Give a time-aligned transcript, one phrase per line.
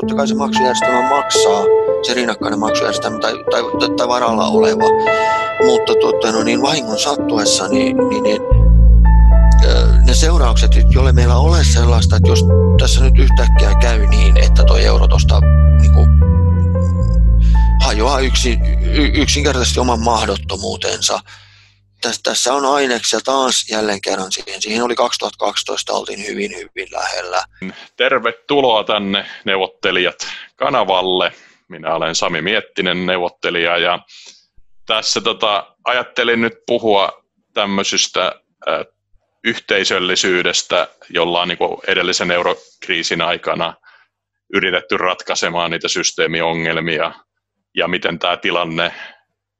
[0.00, 1.64] totta kai se maksujärjestelmä maksaa,
[2.06, 3.62] se rinnakkainen maksujärjestelmä tai, tai,
[3.96, 4.84] tai varalla oleva.
[5.66, 8.42] Mutta tuota, no niin, vahingon sattuessa, niin, niin, niin
[10.06, 12.44] ne seuraukset, jolle meillä ole sellaista, että jos
[12.80, 15.40] tässä nyt yhtäkkiä käy niin, että tuo euro tuosta
[15.80, 15.92] niin
[17.80, 18.58] hajoaa yksi,
[19.14, 21.20] yksinkertaisesti oman mahdottomuutensa,
[22.00, 24.62] tässä, tässä on aineksia taas jälleen kerran siihen.
[24.62, 27.44] Siihen oli 2012, oltiin hyvin, hyvin lähellä.
[27.96, 30.18] Tervetuloa tänne neuvottelijat
[30.56, 31.32] kanavalle.
[31.68, 33.98] Minä olen Sami Miettinen neuvottelija ja
[34.86, 37.22] tässä tota, ajattelin nyt puhua
[37.54, 38.26] tämmöisestä
[38.68, 38.86] äh,
[39.44, 43.74] yhteisöllisyydestä, jolla on niin edellisen eurokriisin aikana
[44.54, 47.12] yritetty ratkaisemaan niitä systeemiongelmia
[47.76, 48.92] ja miten tämä tilanne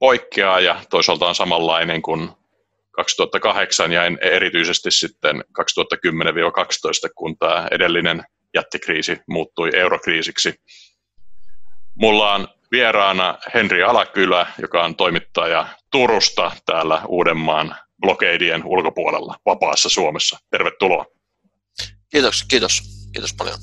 [0.01, 2.31] poikkeaa ja toisaalta on samanlainen kuin
[2.91, 10.55] 2008 ja erityisesti sitten 2010-2012, kun tämä edellinen jättikriisi muuttui eurokriisiksi.
[11.95, 20.39] Mulla on vieraana Henri Alakylä, joka on toimittaja Turusta täällä Uudenmaan blokeidien ulkopuolella vapaassa Suomessa.
[20.51, 21.07] Tervetuloa.
[22.11, 22.83] Kiitos, kiitos.
[23.12, 23.59] Kiitos paljon.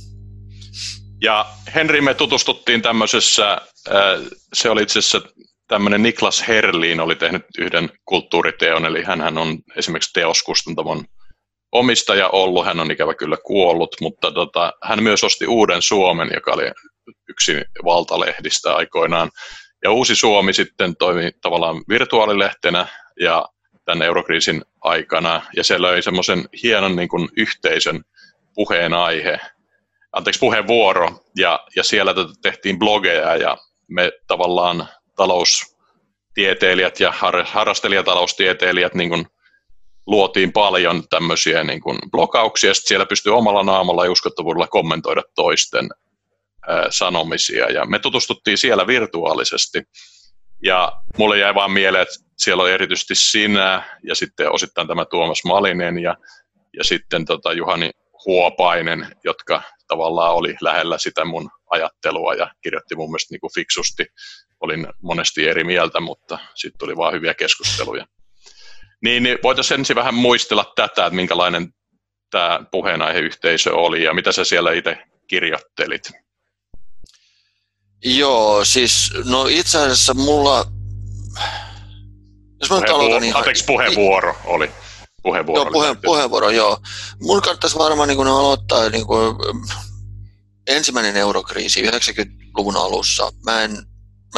[1.22, 4.22] Ja Henri, me tutustuttiin tämmöisessä, äh,
[4.54, 5.22] se oli itse asiassa
[5.68, 11.06] tämmöinen Niklas Herliin oli tehnyt yhden kulttuuriteon, eli hän on esimerkiksi teoskustantamon
[11.72, 16.52] omistaja ollut, hän on ikävä kyllä kuollut, mutta tota, hän myös osti Uuden Suomen, joka
[16.52, 16.72] oli
[17.30, 19.30] yksi valtalehdistä aikoinaan.
[19.84, 22.88] Ja Uusi Suomi sitten toimi tavallaan virtuaalilehtenä
[23.20, 23.45] ja
[23.86, 28.04] tämän eurokriisin aikana, ja se löi semmoisen hienon niin kuin, yhteisön
[28.56, 29.40] puheenaihe,
[30.12, 33.58] anteeksi puheenvuoro, ja, ja siellä tehtiin blogeja, ja
[33.88, 39.26] me tavallaan taloustieteilijät ja har, harrastelijataloustieteilijät niin kuin
[40.08, 45.90] luotiin paljon tämmöisiä niin kuin blokauksia, sitten siellä pystyy omalla naamalla ja uskottavuudella kommentoida toisten
[46.68, 49.84] ää, sanomisia, ja me tutustuttiin siellä virtuaalisesti,
[50.64, 55.44] ja mulle jäi vaan mieleen, että siellä oli erityisesti sinä ja sitten osittain tämä Tuomas
[55.45, 56.16] Malinen ja,
[56.78, 57.92] ja sitten tota Juhani
[58.26, 64.05] Huopainen, jotka tavallaan oli lähellä sitä mun ajattelua ja kirjoitti mun mielestä niin kuin fiksusti
[64.60, 68.06] olin monesti eri mieltä, mutta sitten tuli vaan hyviä keskusteluja.
[69.04, 71.73] Niin, niin voitaisiin ensin vähän muistella tätä, että minkälainen
[72.32, 74.98] tämä puheenaiheyhteisö oli ja mitä sä siellä itse
[75.28, 76.12] kirjoittelit?
[78.06, 80.66] Joo, siis no itse asiassa mulla...
[82.60, 83.38] Jos mä Puheenvuoro, aloitan ihan...
[83.38, 84.72] Anteeksi, puheenvuoro oli.
[85.23, 86.78] Puheenvuoro, joo, puhe, puheenvuoro, joo.
[87.22, 89.36] Mun kannattaisi varmaan niin aloittaa niin kuin,
[90.67, 93.32] ensimmäinen eurokriisi 90-luvun alussa.
[93.46, 93.78] Mä en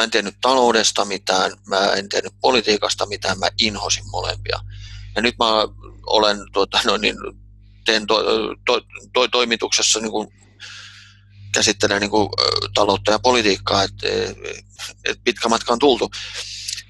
[0.00, 4.60] Mä en tiennyt taloudesta mitään, mä en tiennyt politiikasta mitään, mä inhosin molempia.
[5.16, 5.46] Ja nyt mä
[6.06, 7.16] olen, tuota, no niin,
[7.84, 8.22] teen to,
[8.66, 8.80] to,
[9.12, 10.28] to, toimituksessa niin kuin,
[11.54, 12.28] käsittelen niin kuin,
[12.74, 14.06] taloutta ja politiikkaa, että
[15.04, 16.10] et pitkä matka on tultu.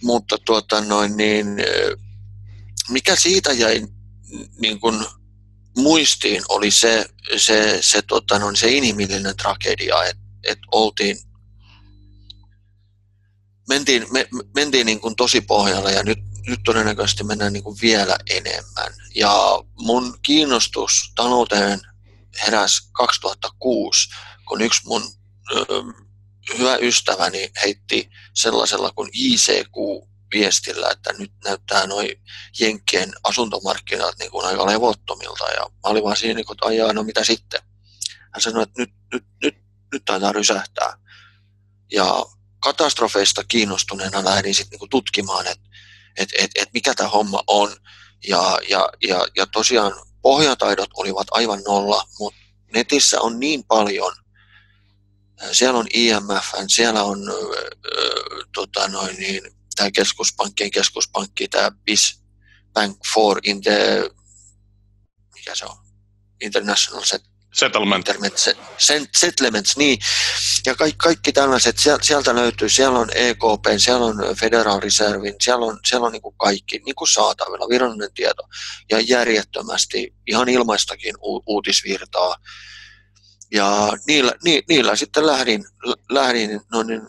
[0.03, 1.47] Mutta tuota, noin, niin,
[2.89, 3.87] mikä siitä jäi
[4.61, 5.07] niin kuin,
[5.77, 7.07] muistiin oli se,
[7.37, 11.17] se, se, tota, no, se inhimillinen tragedia, että et oltiin
[13.71, 18.17] mentiin, me, mentiin niin kuin tosi pohjalle ja nyt, nyt todennäköisesti mennään niin kuin vielä
[18.31, 18.93] enemmän.
[19.15, 21.81] Ja mun kiinnostus talouteen
[22.47, 24.09] heräsi 2006,
[24.49, 25.03] kun yksi mun
[25.53, 25.65] ö,
[26.59, 32.09] hyvä ystäväni heitti sellaisella kuin ICQ-viestillä, että nyt näyttää noin
[32.61, 35.45] Jenkkien asuntomarkkinat niin kuin aika levottomilta.
[35.45, 37.61] Ja mä olin vaan siinä, että ajaa, no mitä sitten?
[38.33, 39.55] Hän sanoi, että nyt, nyt, nyt,
[39.93, 40.97] nyt taitaa rysähtää.
[41.93, 42.27] Ja
[42.61, 45.71] katastrofeista kiinnostuneena lähdin sitten niinku tutkimaan, että
[46.17, 47.77] et, et, et mikä tämä homma on.
[48.29, 52.41] Ja, ja, ja, ja tosiaan pohjataidot olivat aivan nolla, mutta
[52.75, 54.13] netissä on niin paljon.
[55.53, 57.37] Siellä on IMF, siellä on äh,
[58.55, 59.43] tota noin niin,
[59.77, 62.21] tämä keskuspankkien keskuspankki, tämä BIS
[62.73, 64.11] Bank for in the,
[65.35, 65.77] mikä se on,
[66.41, 68.07] International Set Settlement.
[69.17, 69.99] Settlements, niin.
[70.67, 75.79] Ja kaikki, kaikki tällaiset, sieltä löytyy, siellä on EKP, siellä on Federal Reserve, siellä on,
[75.87, 78.43] siellä on niin kuin kaikki niin kuin saatavilla, virallinen tieto.
[78.91, 82.37] Ja järjettömästi, ihan ilmaistakin u- uutisvirtaa.
[83.53, 85.65] Ja niillä, ni, niillä sitten lähdin,
[86.11, 87.03] lähdin no niin,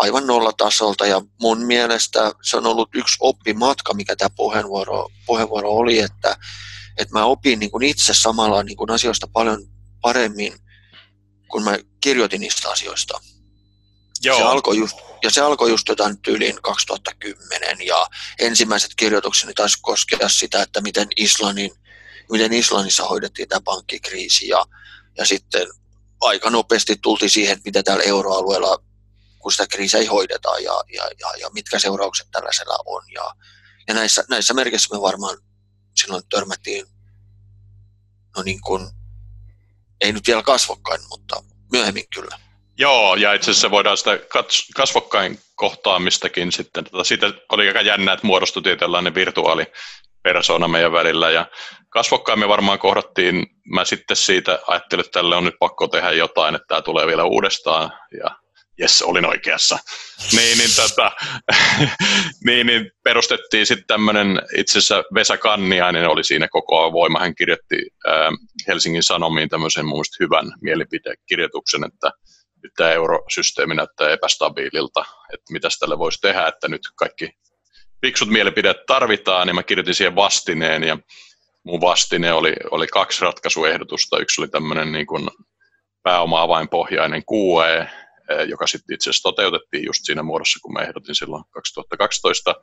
[0.00, 5.98] aivan nollatasolta ja mun mielestä se on ollut yksi oppimatka, mikä tämä puheenvuoro, puheenvuoro oli,
[5.98, 6.36] että
[6.96, 9.66] että mä opin niin kuin itse samalla niin kuin asioista paljon
[10.00, 10.58] paremmin,
[11.48, 13.20] kun mä kirjoitin niistä asioista.
[14.22, 14.36] Joo.
[14.36, 18.06] Se alkoi just, ja se alkoi just jotain tyyliin 2010 ja
[18.38, 21.70] ensimmäiset kirjoitukseni taisi koskea sitä, että miten, Islannin,
[22.30, 24.64] miten Islannissa hoidettiin tämä pankkikriisi ja,
[25.18, 25.68] ja sitten
[26.20, 28.78] aika nopeasti tultiin siihen, mitä täällä euroalueella,
[29.38, 33.02] kun sitä kriisiä ei hoideta ja, ja, ja, ja mitkä seuraukset tällaisella on.
[33.14, 33.34] Ja,
[33.88, 35.38] ja näissä, näissä merkissä me varmaan
[35.96, 36.86] silloin törmättiin,
[38.36, 38.88] no niin kuin,
[40.00, 41.42] ei nyt vielä kasvokkain, mutta
[41.72, 42.38] myöhemmin kyllä.
[42.78, 44.18] Joo, ja itse asiassa voidaan sitä
[44.76, 51.46] kasvokkain kohtaamistakin sitten, tota, siitä oli aika jännä, että muodostui tietynlainen virtuaalipersona meidän välillä, ja
[51.88, 56.54] kasvokkain me varmaan kohdattiin, mä sitten siitä ajattelin, että tälle on nyt pakko tehdä jotain,
[56.54, 57.92] että tämä tulee vielä uudestaan,
[58.24, 58.30] ja
[58.80, 59.78] jes, olin oikeassa.
[60.36, 61.12] niin, niin, tota,
[62.46, 67.76] niin, niin perustettiin sitten tämmöinen, itse asiassa Vesa Kanniainen oli siinä koko voima, hän kirjoitti
[68.06, 68.30] ää,
[68.68, 72.10] Helsingin Sanomiin tämmöisen mun hyvän mielipidekirjoituksen, että
[72.62, 77.30] nyt tämä eurosysteemi näyttää epästabiililta, että mitä tälle voisi tehdä, että nyt kaikki
[78.00, 80.98] fiksut mielipideet tarvitaan, niin mä kirjoitin siihen vastineen, ja
[81.64, 84.18] mun vastine oli, oli kaksi ratkaisuehdotusta.
[84.18, 85.06] Yksi oli tämmöinen niin
[86.02, 87.90] pääoma-avainpohjainen QE,
[88.48, 92.54] joka sitten itse asiassa toteutettiin just siinä muodossa, kun mä ehdotin silloin 2012.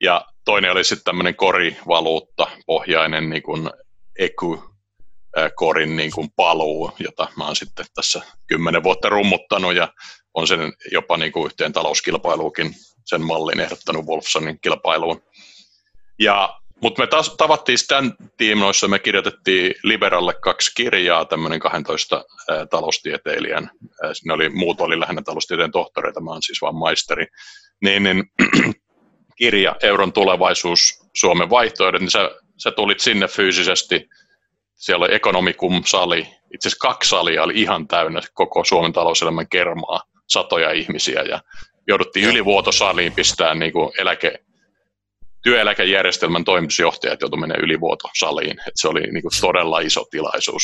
[0.00, 3.70] Ja toinen oli sitten tämmöinen korivaluutta pohjainen niin kuin
[4.18, 4.74] EKU,
[5.54, 9.88] korin niin kuin paluu, jota mä oon sitten tässä kymmenen vuotta rummuttanut ja
[10.34, 12.74] on sen jopa niin kuin yhteen talouskilpailuukin
[13.04, 15.22] sen mallin ehdottanut Wolfsonin kilpailuun.
[16.18, 22.66] Ja, mutta me taas tavattiin tämän tiimoissa, me kirjoitettiin Liberalle kaksi kirjaa, tämmöinen 12 ää,
[22.66, 23.70] taloustieteilijän,
[24.02, 27.26] ää, ne oli, muut oli lähinnä taloustieteen tohtoreita, mä oon siis vaan maisteri,
[27.82, 28.24] niin, niin
[29.38, 30.80] kirja Euron tulevaisuus,
[31.14, 34.08] Suomen vaihtoehdot, niin sä, sä tulit sinne fyysisesti.
[34.74, 36.20] Siellä oli Economicum-sali,
[36.54, 41.40] itse asiassa kaksi salia oli ihan täynnä koko Suomen talouselämän kermaa, satoja ihmisiä ja
[41.88, 44.44] jouduttiin ylivuotosaliin pistää niin kuin eläke,
[45.44, 48.58] työeläkejärjestelmän toimitusjohtajat joutuivat menemään ylivuotosaliin.
[48.66, 50.62] Et se oli niin kuin todella iso tilaisuus.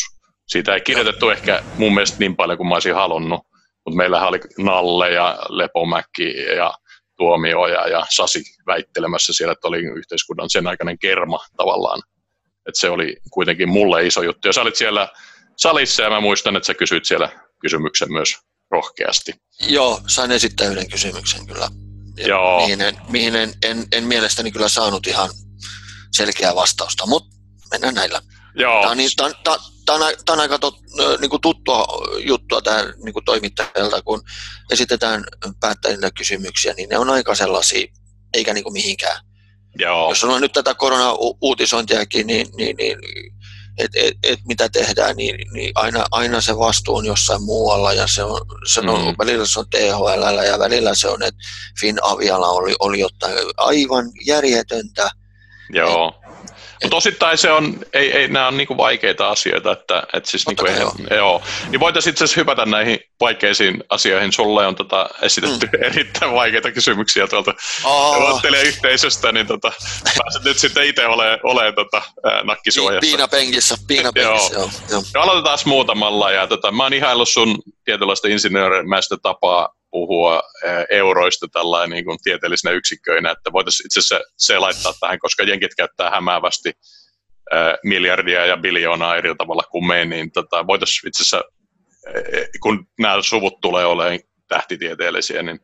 [0.49, 3.41] Siitä ei kirjoitettu ehkä mun mielestä niin paljon kuin mä olisin halunnut,
[3.85, 6.75] mutta meillähän oli Nalle ja Lepomäki ja
[7.17, 12.03] Tuomioja ja Sasi väittelemässä siellä, että oli yhteiskunnan sen aikainen kerma tavallaan
[12.71, 14.49] että se oli kuitenkin mulle iso juttu.
[14.49, 15.09] Ja sä olit siellä
[15.57, 17.29] salissa ja mä muistan, että sä kysyit siellä
[17.61, 18.39] kysymyksen myös
[18.71, 19.33] rohkeasti.
[19.69, 21.69] Joo, sain esittää yhden kysymyksen kyllä.
[22.27, 22.61] Joo.
[22.61, 25.31] Mihin, en, mihin en, en, en mielestäni kyllä saanut ihan
[26.13, 27.37] selkeää vastausta, mutta
[27.71, 28.23] mennään näillä.
[28.55, 28.81] Joo.
[28.81, 29.57] Tämä on, niin, tämä, tämä,
[29.87, 30.79] tämä on, tämä on aika tot,
[31.21, 31.87] niin kuin tuttua
[32.27, 34.23] juttua tähän niin kuin toimittajalta, kun
[34.71, 35.25] esitetään
[35.61, 37.87] päättäjille kysymyksiä, niin ne on aika sellaisia,
[38.35, 39.21] eikä niin kuin mihinkään
[39.79, 40.09] Joo.
[40.09, 42.99] Jos on nyt tätä korona-uutisointiakin, niin, niin, niin
[43.81, 48.07] että et, et mitä tehdään, niin, niin aina, aina se vastuu on jossain muualla ja
[48.07, 49.15] se on, se on mm.
[49.19, 51.41] välillä se on THL ja välillä se on, että
[51.81, 55.11] Finavialla oli, oli jotain aivan järjetöntä.
[55.73, 56.20] Joo.
[56.83, 60.67] Mutta osittain se on, ei, ei, nämä on niinku vaikeita asioita, että, että siis niinku,
[60.67, 60.95] joo.
[61.11, 61.43] joo.
[61.71, 64.33] Niin voitaisiin itse asiassa hypätä näihin vaikeisiin asioihin.
[64.33, 65.85] Sulle on tota, esitetty mm.
[65.85, 67.55] erittäin vaikeita kysymyksiä tuolta
[67.85, 68.43] oh.
[68.65, 69.73] yhteisöstä, niin tota,
[70.05, 72.03] pääset nyt sitten itse olemaan ole, tota,
[72.45, 73.01] nakkisuojassa.
[73.01, 74.71] Piinapenkissä, piinapenkissä, joo.
[74.91, 75.03] joo.
[75.15, 75.23] joo.
[75.23, 76.31] Aloitetaan muutamalla.
[76.31, 80.43] Ja, tota, mä oon ihaillut sun tietynlaista insinöörimäistä tapaa puhua
[80.91, 85.75] euroista tällainen niin kuin tieteellisenä yksikköinä, että voitaisiin itse asiassa se laittaa tähän, koska jenkit
[85.75, 86.73] käyttää hämäävästi
[87.85, 91.43] miljardia ja biljoonaa eri tavalla kuin me, niin tota, voitaisiin itse asiassa,
[92.63, 95.61] kun nämä suvut tulee olemaan tähtitieteellisiä, niin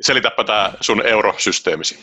[0.00, 1.98] selitäpä tämä sun eurosysteemisi.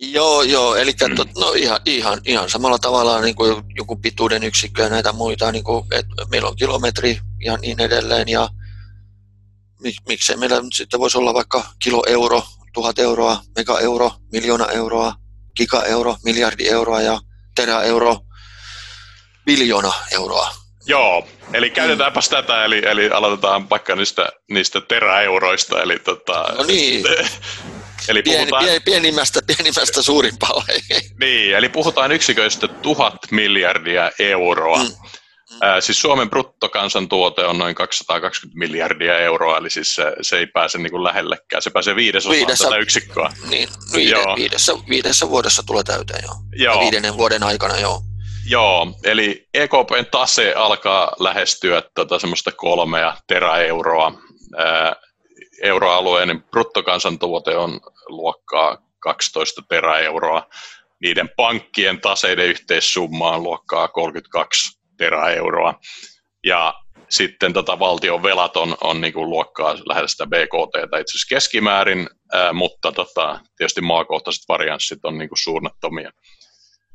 [0.00, 1.14] Joo, joo, eli mm.
[1.14, 5.52] tot, no ihan, ihan, ihan samalla tavalla niin kuin joku pituuden yksikkö ja näitä muita,
[5.52, 8.48] niin kuin, että meillä on kilometri ja niin edelleen, ja
[9.82, 12.42] mik, miksei meillä nyt sitten voisi olla vaikka kilo euro,
[12.74, 15.14] tuhat euroa, mega euro, miljoona euroa,
[15.56, 17.20] giga euro, miljardi euroa ja
[17.54, 18.18] terä euro,
[19.46, 20.54] biljoona euroa.
[20.86, 22.36] Joo, eli käytetäänpäs mm.
[22.36, 25.82] tätä, eli, eli aloitetaan vaikka niistä, niistä teräeuroista.
[25.82, 27.04] Eli tota, no niin.
[28.08, 30.64] Eli Pieni, puhutaan, pienimmästä, pienimmästä suurimpaa.
[31.20, 34.84] niin, eli puhutaan yksiköistä tuhat miljardia euroa.
[34.84, 34.90] Mm.
[35.60, 40.78] Ää, siis Suomen bruttokansantuote on noin 220 miljardia euroa, eli siis se, se ei pääse
[40.78, 41.62] niin kuin lähellekään.
[41.62, 43.32] Se pääsee viidesosaan Viidessä, tätä yksikköä.
[43.48, 44.36] Niin, viide, joo.
[44.36, 46.34] Viidessä, viidessä vuodessa tulee täyteen, joo.
[46.52, 46.80] joo.
[46.80, 48.02] viidennen vuoden aikana, joo.
[48.46, 54.12] Joo, eli EKPn tase alkaa lähestyä tota semmoista kolmea teräeuroa.
[54.56, 54.96] Ää,
[55.62, 60.46] euroalueen bruttokansantuote on luokkaa 12 teräeuroa.
[61.02, 65.74] Niiden pankkien taseiden yhteissumma on luokkaa 32 teraeuroa.
[66.44, 66.74] Ja
[67.10, 72.08] sitten tota valtion velat on, on niin kuin luokkaa lähes sitä BKT itse asiassa keskimäärin,
[72.32, 76.10] ää, mutta tota, tietysti maakohtaiset varianssit on niin kuin suunnattomia.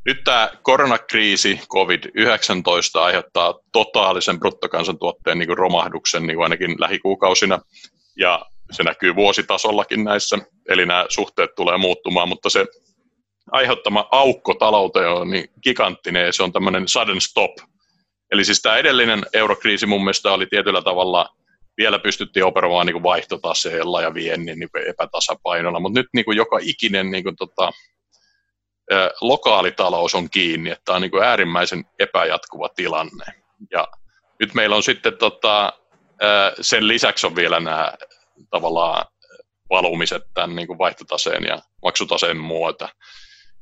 [0.06, 7.60] nyt tämä koronakriisi, COVID-19 aiheuttaa totaalisen bruttokansantuotteen niin kuin romahduksen niin kuin ainakin lähikuukausina,
[8.18, 10.38] ja se näkyy vuositasollakin näissä,
[10.70, 12.66] eli nämä suhteet tulee muuttumaan, mutta se
[13.52, 17.52] aiheuttama aukko talouteen on niin giganttinen ja se on tämmöinen sudden stop.
[18.32, 21.30] Eli siis tämä edellinen eurokriisi mun mielestä oli tietyllä tavalla,
[21.78, 27.12] vielä pystyttiin operoimaan niin vaihtotaseella ja viennin niin epätasapainolla, mutta nyt niin kuin joka ikinen
[27.12, 27.72] niin kuin tota,
[29.22, 33.26] lokaalitalous on kiinni, että tämä on niin kuin äärimmäisen epäjatkuva tilanne.
[33.72, 33.88] Ja
[34.40, 35.74] nyt meillä on sitten tota,
[36.62, 37.94] sen lisäksi on vielä nämä
[38.50, 39.06] tavallaan
[39.70, 42.90] valumiset tämän niin kuin vaihtotaseen ja maksutaseen muuta.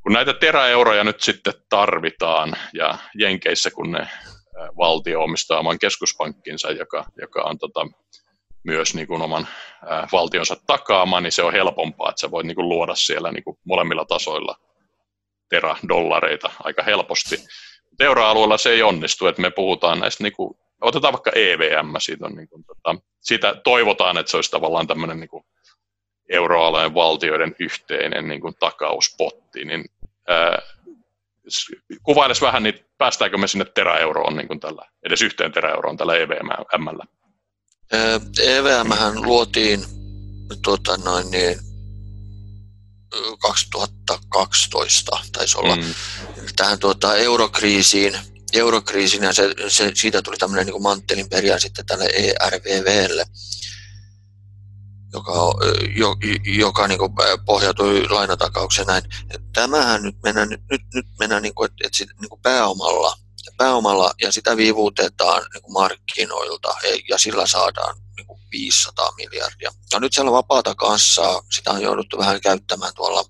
[0.04, 4.08] Kun näitä teräeuroja nyt sitten tarvitaan ja Jenkeissä, kun ne
[4.78, 7.88] valtio omistaa oman keskuspankkinsa, joka, joka on tota,
[8.64, 9.48] myös niin kuin oman
[9.86, 13.44] ää, valtionsa takaama, niin se on helpompaa, että sä voit niin kuin luoda siellä niin
[13.44, 14.56] kuin molemmilla tasoilla
[15.50, 17.36] terädollareita aika helposti.
[18.00, 22.36] Euroalueella se ei onnistu, että me puhutaan näistä, niin kuin, otetaan vaikka EVM, siitä, on
[22.36, 25.44] niin kuin, tota, siitä toivotaan, että se olisi tavallaan tämmöinen niin kuin
[26.30, 29.86] euroalueen valtioiden yhteinen niin kuin takauspotti, niin
[30.28, 30.62] ää,
[32.04, 37.06] kuvailisi vähän, niin päästäänkö me sinne teräeuroon niin kuin tällä, edes yhteen teräeuroon tällä EVMllä?
[38.40, 38.92] EVM
[39.26, 39.86] luotiin
[40.64, 41.60] tuota, noin niin,
[43.42, 45.84] 2012 taisi olla mm.
[46.56, 48.18] tähän tuota, eurokriisiin,
[48.54, 53.26] eurokriisiin ja se, se, siitä tuli tämmöinen niin manttelin peria sitten tälle ERVVlle,
[55.16, 55.34] joka,
[55.98, 56.16] jo,
[56.58, 57.12] joka niin kuin
[57.46, 59.04] pohjautui lainatakaukseen näin.
[59.54, 63.18] Tämähän nyt mennään, nyt, nyt mennään niin kuin, että, että niin kuin pääomalla,
[63.58, 66.76] pääomalla ja sitä viivuutetaan niin kuin markkinoilta
[67.10, 69.72] ja sillä saadaan niin kuin 500 miljardia.
[69.94, 73.26] Ja nyt siellä on vapaata kassaa, sitä on jouduttu vähän käyttämään tuolla,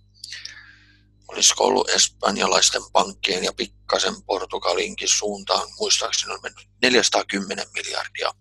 [1.27, 8.31] olisiko ollut espanjalaisten pankkien ja pikkasen Portugalinkin suuntaan, muistaakseni on mennyt 410 miljardia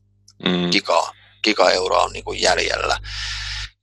[0.45, 0.71] mm.
[0.71, 1.13] gigaa,
[1.45, 3.01] gigaeuroa on niin kuin jäljellä.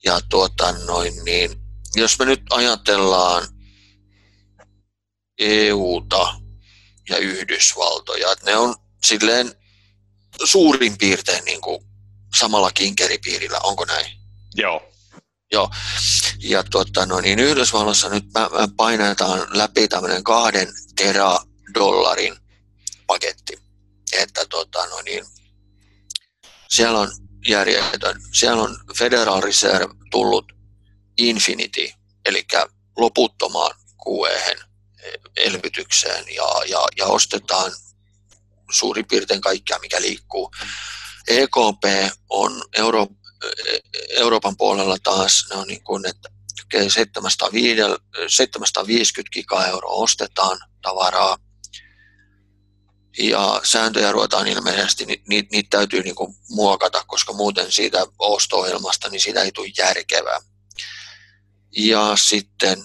[0.05, 1.51] Ja tuota, noin, niin,
[1.95, 3.47] jos me nyt ajatellaan
[5.39, 6.41] EUta
[7.09, 8.75] ja Yhdysvaltoja, että ne on
[9.05, 9.55] silleen
[10.43, 11.85] suurin piirtein niin kuin
[12.39, 14.11] samalla kinkeripiirillä, onko näin?
[14.55, 14.91] Joo.
[15.51, 15.69] Joo.
[16.39, 18.25] Ja tuota, no niin Yhdysvalloissa nyt
[18.75, 22.35] painetaan läpi tämmöinen kahden teradollarin
[23.07, 23.59] paketti.
[24.13, 25.25] Että tuota, no niin,
[26.69, 27.11] siellä on
[27.47, 28.21] järjetön.
[28.33, 30.51] Siellä on Federal Reserve tullut
[31.17, 31.89] Infinity,
[32.25, 32.47] eli
[32.97, 33.75] loputtomaan
[34.07, 34.55] QE
[35.37, 37.71] elvytykseen ja, ja, ja ostetaan
[38.71, 40.51] suurin piirtein kaikkea, mikä liikkuu.
[41.27, 43.07] EKP on Euro,
[44.09, 46.29] Euroopan puolella taas, ne on niin kuin, että
[48.27, 51.37] 750 gigaeuroa ostetaan tavaraa
[53.19, 59.21] ja sääntöjä ruvetaan ilmeisesti, niitä, niitä täytyy niin kuin muokata, koska muuten siitä osto-ohjelmasta niin
[59.21, 60.39] siitä ei tule järkevää.
[61.77, 62.83] Ja sitten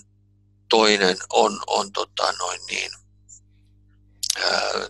[0.68, 2.90] toinen on, on tota noin niin,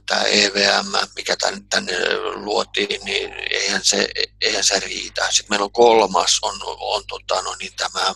[0.07, 1.93] tämä EVM, mikä tänne, tänne
[2.35, 4.09] luotiin, niin eihän se,
[4.41, 5.27] eihän se riitä.
[5.31, 8.15] Sitten meillä on kolmas, on, on tota, no niin, tämä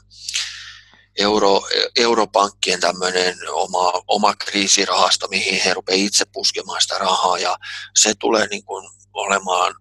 [1.19, 1.62] Euro,
[1.97, 7.59] europankkien tämmöinen oma, oma kriisirahasto, mihin he rupeavat itse puskemaan sitä rahaa ja
[7.97, 9.75] se tulee niin kuin olemaan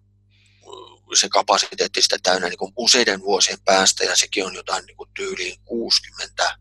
[1.14, 5.10] se kapasiteetti sitä täynnä niin kuin useiden vuosien päästä ja sekin on jotain niin kuin
[5.14, 6.58] tyyliin 60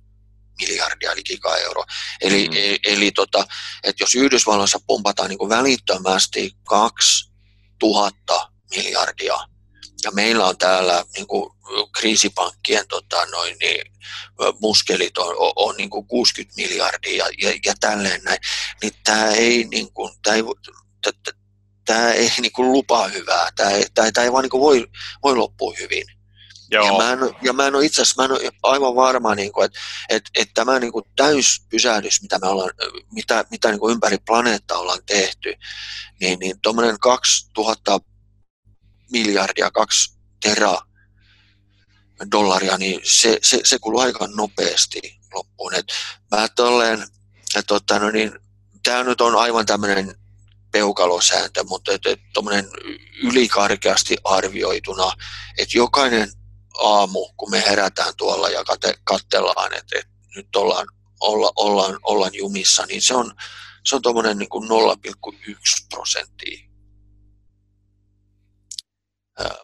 [0.60, 1.84] miljardia eli gigaeuro.
[2.22, 2.64] Eli, mm-hmm.
[2.64, 3.48] e, eli tota,
[3.84, 9.38] että jos Yhdysvalloissa pumpataan niin kuin välittömästi 2000 miljardia
[10.04, 11.52] ja meillä on täällä niin kuin
[11.92, 13.82] kriisipankkien tota, noin, niin,
[14.62, 18.40] muskelit on, on, on niin kuin 60 miljardia ja, ja, ja tälleen näin,
[18.82, 20.44] niin tämä ei, niin kuin, tämä ei,
[21.86, 24.88] tämä ei niin kuin lupaa hyvää, tämä ei, tämä, tämä ei vaan niin kuin voi,
[25.24, 26.04] voi loppua hyvin.
[26.72, 26.86] Joo.
[26.86, 29.52] Ja mä en, ja mä en ole itse asiassa, mä en ole aivan varma, niin
[29.52, 29.80] kuin, että,
[30.10, 32.72] että, että tämä niin kuin täyspysähdys, mitä me ollaan,
[33.12, 35.54] mitä, mitä niin kuin ympäri planeettaa ollaan tehty,
[36.22, 38.00] niin, niin tuommoinen 2000
[39.12, 40.78] miljardia, kaksi tera
[42.32, 45.76] dollaria, niin se, se, se kuluu aika nopeasti loppuun.
[45.76, 45.86] Et
[46.32, 47.02] mä tolleen,
[47.56, 48.40] että tota, no niin,
[48.84, 50.16] tämä nyt on aivan tämmöinen
[50.72, 52.20] peukalosääntö, mutta et, et,
[53.24, 55.12] ylikarkeasti arvioituna,
[55.58, 56.32] että jokainen
[56.84, 60.88] aamu, kun me herätään tuolla ja kate, katsellaan, että, että nyt ollaan,
[61.20, 63.34] olla, ollaan, ollaan jumissa, niin se on,
[63.86, 66.69] se on tuommoinen niin kuin 0,1 prosenttia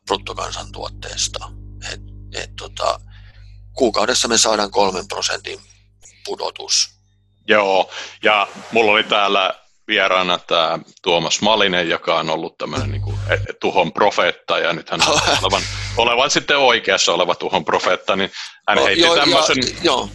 [0.05, 1.51] bruttokansantuotteesta.
[1.93, 2.01] Et,
[2.33, 2.99] et tota,
[3.73, 5.59] kuukaudessa me saadaan kolmen prosentin
[6.25, 6.95] pudotus
[7.47, 7.91] Joo,
[8.23, 9.53] ja mulla oli täällä
[9.87, 14.89] vieraana tämä Tuomas Malinen, joka on ollut tämmöinen niin kuin, e, tuhon profeetta, ja nyt
[14.89, 15.61] hän on olevan,
[15.97, 18.31] olevan sitten oikeassa oleva tuhon profeetta, niin
[18.67, 19.57] hän heitti joo, tämmöisen...
[19.57, 20.09] Ja, joo.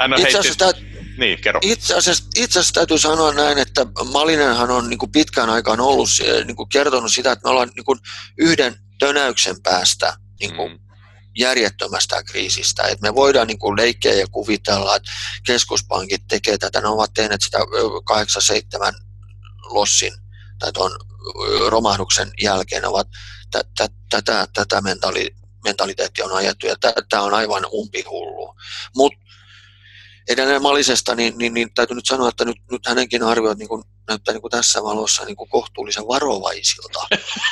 [0.00, 0.72] Hän itse heitti, asiassa,
[1.18, 1.60] niin, kerro.
[1.62, 6.08] Itse asiassa, itse asiassa täytyy sanoa näin, että Malinenhan on niin kuin pitkään aikaan ollut
[6.44, 7.98] niin kuin kertonut sitä, että me ollaan niin kuin
[8.38, 10.78] yhden tönäyksen päästä niin kuin
[11.38, 12.82] järjettömästä kriisistä.
[12.82, 15.10] Et me voidaan niin kuin leikkeä ja kuvitella, että
[15.46, 16.80] keskuspankit tekee tätä.
[16.80, 17.62] Ne ovat tehneet sitä 8-7
[19.62, 20.12] lossin
[20.58, 20.90] tai tuon
[21.68, 23.08] romahduksen jälkeen ovat
[24.10, 26.76] tätä, tätä mentali, mentaliteettia on ajettu ja
[27.08, 28.54] tämä on aivan umpihullu.
[28.96, 29.18] Mutta
[30.28, 33.84] edelleen Malisesta, niin, niin, niin, täytyy nyt sanoa, että nyt, nyt hänenkin arviot niin kuin,
[34.08, 37.00] näyttää niin kuin tässä valossa niin kuin kohtuullisen varovaisilta.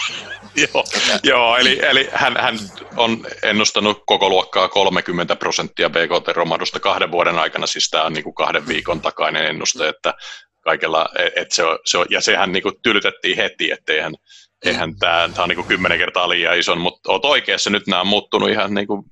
[0.62, 0.85] joo,
[1.25, 2.59] joo, eli, eli hän, hän
[2.97, 8.35] on ennustanut koko luokkaa 30 prosenttia BKT-romahdusta kahden vuoden aikana, siis tämä on niin kuin
[8.35, 10.14] kahden viikon takainen ennuste, että
[10.61, 14.68] kaikella, et se on, se on, ja sehän niin kuin tylytettiin heti, että eihän, mm.
[14.68, 18.00] eihän tämä, tämä on niin kuin kymmenen kertaa liian ison, mutta olet oikeassa, nyt nämä
[18.00, 19.02] on muuttunut ihan niin kuin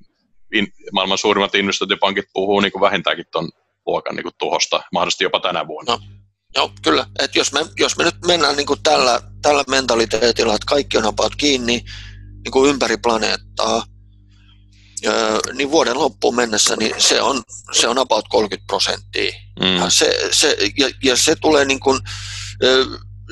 [0.54, 3.48] in, maailman suurimmat investointipankit puhuu niin kuin vähintäänkin tuon
[3.86, 5.92] luokan niin kuin tuhosta, mahdollisesti jopa tänä vuonna.
[5.92, 6.00] No,
[6.56, 7.06] joo, kyllä.
[7.18, 11.06] Et jos, me, jos me nyt mennään niin kuin tällä, tällä mentaliteetilla, että kaikki on
[11.06, 11.84] about kiinni
[12.44, 13.84] niin kuin ympäri planeettaa,
[15.52, 17.42] niin vuoden loppuun mennessä niin se, on,
[17.72, 19.32] se on about 30 prosenttia.
[19.60, 19.76] Mm.
[19.76, 22.00] Ja, se, se, ja, ja se tulee niin kuin,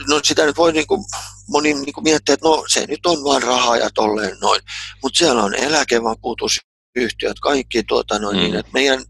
[0.08, 1.04] no sitä nyt voi niin kuin,
[1.48, 4.60] moni niin kuin miettiä, että no se nyt on vain rahaa ja tolleen noin,
[5.02, 8.42] mutta siellä on eläkevakuutusyhtiöt, kaikki tuota noin, mm.
[8.42, 9.04] niin, että meidän,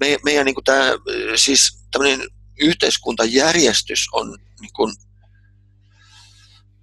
[0.00, 0.84] meidän, meidän niin kuin tämä,
[1.36, 2.28] siis tämmöinen
[2.60, 4.94] yhteiskuntajärjestys on niin kuin,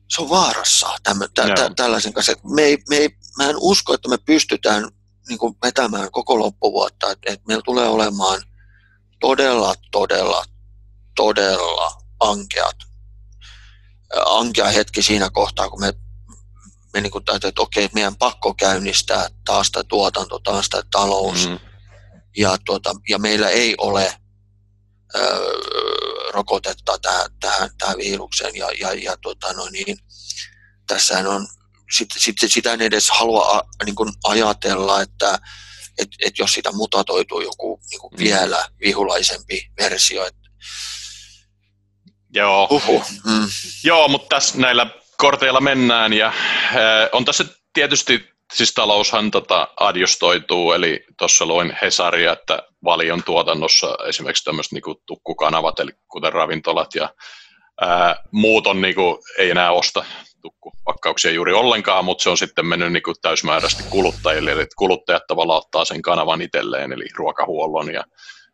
[0.07, 2.33] se on vaarassa tämmö, tä, tä, tällaisen kanssa.
[2.43, 4.89] Me ei, me ei, mä en usko, että me pystytään
[5.29, 8.41] niin kuin vetämään koko loppuvuotta, että, että meillä tulee olemaan
[9.19, 10.45] todella, todella,
[11.15, 12.75] todella ankeat,
[14.25, 15.93] ankea hetki siinä kohtaa, kun me,
[16.93, 21.49] me niin kuin täytyy, että okei, meidän pakko käynnistää taas tämä tuotanto, taas tämä talous,
[21.49, 21.59] mm.
[22.37, 24.20] ja, tuota, ja meillä ei ole
[26.33, 29.97] rokotetta tähän, tähän, tähän virukseen, ja, ja, ja tuota, no niin,
[30.87, 31.47] tässähän on
[31.91, 35.39] sit, sit, sitä en edes halua niin kuin ajatella, että
[35.97, 38.17] et, et jos sitä mutatoituu joku niin kuin mm.
[38.19, 40.25] vielä vihulaisempi versio.
[40.25, 40.35] Et...
[42.33, 42.67] Joo.
[42.71, 43.05] Uhuh.
[43.25, 43.47] Mm.
[43.83, 46.33] Joo, mutta tässä näillä korteilla mennään ja äh,
[47.11, 54.43] on tässä tietysti, siis taloushan tota adjustoituu, eli tuossa luin Hesaria, että valion tuotannossa esimerkiksi
[54.43, 57.09] tämmöiset niin tukkukanavat, eli kuten ravintolat ja
[57.81, 60.05] ää, muut on, niin kuin, ei enää osta
[60.41, 65.57] tukkupakkauksia juuri ollenkaan, mutta se on sitten mennyt niin kuin täysmääräisesti kuluttajille, eli kuluttajat tavallaan
[65.57, 68.03] ottaa sen kanavan itselleen, eli ruokahuollon ja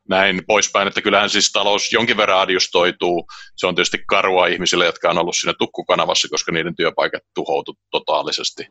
[0.10, 3.28] näin poispäin, että kyllähän siis talous jonkin verran adjustoituu.
[3.56, 8.68] Se on tietysti karua ihmisille, jotka on ollut siinä tukkukanavassa, koska niiden työpaikat tuhoutu totaalisesti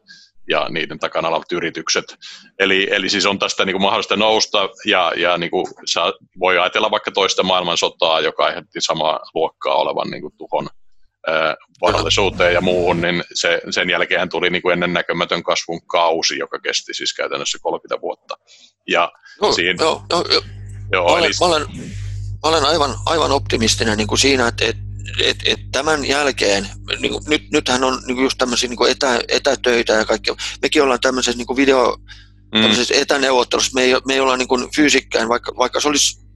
[0.48, 2.04] ja niiden takana olevat yritykset.
[2.58, 6.58] Eli, eli siis on tästä niin kuin mahdollista nousta ja, ja niin kuin saa, voi
[6.58, 10.68] ajatella vaikka toista maailmansotaa, joka aiheutti samaa luokkaa olevan niin kuin tuhon
[11.80, 16.94] varallisuuteen ja muuhun, niin se, sen jälkeen tuli niin kuin ennennäkemätön kasvun kausi, joka kesti
[16.94, 18.34] siis käytännössä 30 vuotta.
[18.88, 20.42] Ja no, siinä, joo, joo, joo.
[20.92, 21.32] Joo, mä, olen, eli...
[21.40, 21.62] mä, olen,
[22.42, 24.82] mä olen aivan, aivan optimistinen niin kuin siinä, että, että
[25.24, 26.68] et, et tämän jälkeen,
[27.00, 30.30] niin kuin, nyt, nythän on niin kuin just tämmöisiä niin kuin etä, etätöitä ja kaikki.
[30.62, 31.96] Mekin ollaan tämmöisessä niin kuin video,
[32.54, 32.60] mm.
[32.60, 36.26] tämmöisessä etäneuvottelussa, me ei, me ei olla niin kuin fyysikkään, vaikka, vaikka se olisi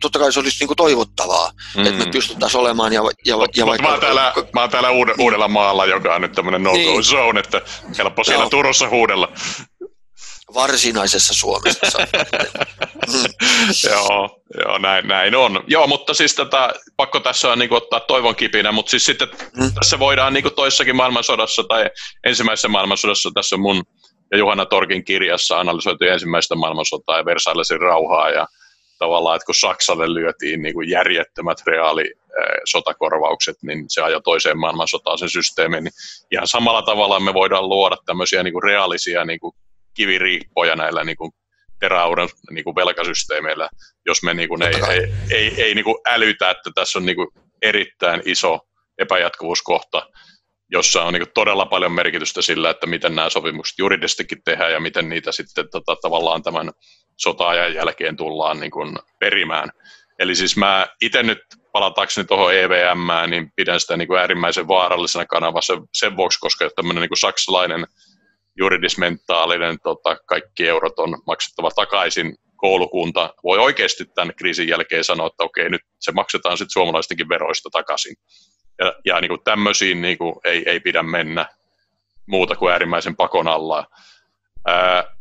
[0.00, 1.86] totta kai se olisi niin kuin toivottavaa, mm.
[1.86, 2.92] että me pystyttäisiin olemaan.
[2.92, 6.14] Ja, ja, Mut, ja vaikka, mä, oon täällä, mä oon täällä uudella, uudella maalla, joka
[6.14, 7.04] on nyt tämmöinen no-go niin.
[7.04, 7.60] zone, että
[7.98, 8.50] helppo siellä Joo.
[8.50, 9.32] Turussa huudella.
[10.54, 11.98] Varsinaisessa Suomessa.
[13.90, 15.64] joo, joo näin, näin on.
[15.66, 19.72] Joo, mutta siis tätä, pakko tässä on niin ottaa toivon kipinä, mutta siis sitten mm.
[19.74, 21.90] tässä voidaan niin toissakin maailmansodassa tai
[22.24, 23.84] ensimmäisessä maailmansodassa, tässä on mun
[24.32, 28.46] ja Juhana Torkin kirjassa analysoitu ensimmäistä maailmansotaa ja Versailesin rauhaa ja
[28.98, 32.14] tavallaan, että kun Saksalle lyötiin niin kuin järjettömät reaali
[32.64, 35.84] sotakorvaukset, niin se ajoi toiseen maailmansotaan sen systeemin.
[35.84, 35.92] Niin
[36.30, 39.54] ihan samalla tavalla me voidaan luoda tämmöisiä niin kuin reaalisia niin kuin
[39.94, 41.32] kiviriippoja näillä niin kuin
[41.80, 43.68] teräuran niin kuin velkasysteemeillä,
[44.06, 47.16] jos me niin kuin ei, ei, ei, ei niin kuin älytä, että tässä on niin
[47.16, 47.28] kuin
[47.62, 48.58] erittäin iso
[48.98, 50.06] epäjatkuvuuskohta,
[50.70, 54.80] jossa on niin kuin todella paljon merkitystä sillä, että miten nämä sopimukset juridisestikin tehdään ja
[54.80, 56.70] miten niitä sitten tota, tavallaan tämän
[57.16, 59.70] sota-ajan jälkeen tullaan niin kuin perimään.
[60.18, 61.38] Eli siis mä itse nyt
[61.72, 67.00] palatakseni tuohon EVM, niin pidän sitä niin kuin äärimmäisen vaarallisena kanavassa sen vuoksi, koska tämmöinen
[67.00, 67.86] niin kuin saksalainen
[68.58, 75.44] juridismentaalinen tota, kaikki eurot on maksettava takaisin koulukunta voi oikeasti tämän kriisin jälkeen sanoa, että
[75.44, 78.16] okei, nyt se maksetaan sitten suomalaistenkin veroista takaisin.
[78.78, 81.46] Ja, ja niin kuin tämmöisiin niin kuin ei, ei pidä mennä
[82.26, 83.86] muuta kuin äärimmäisen pakon alla.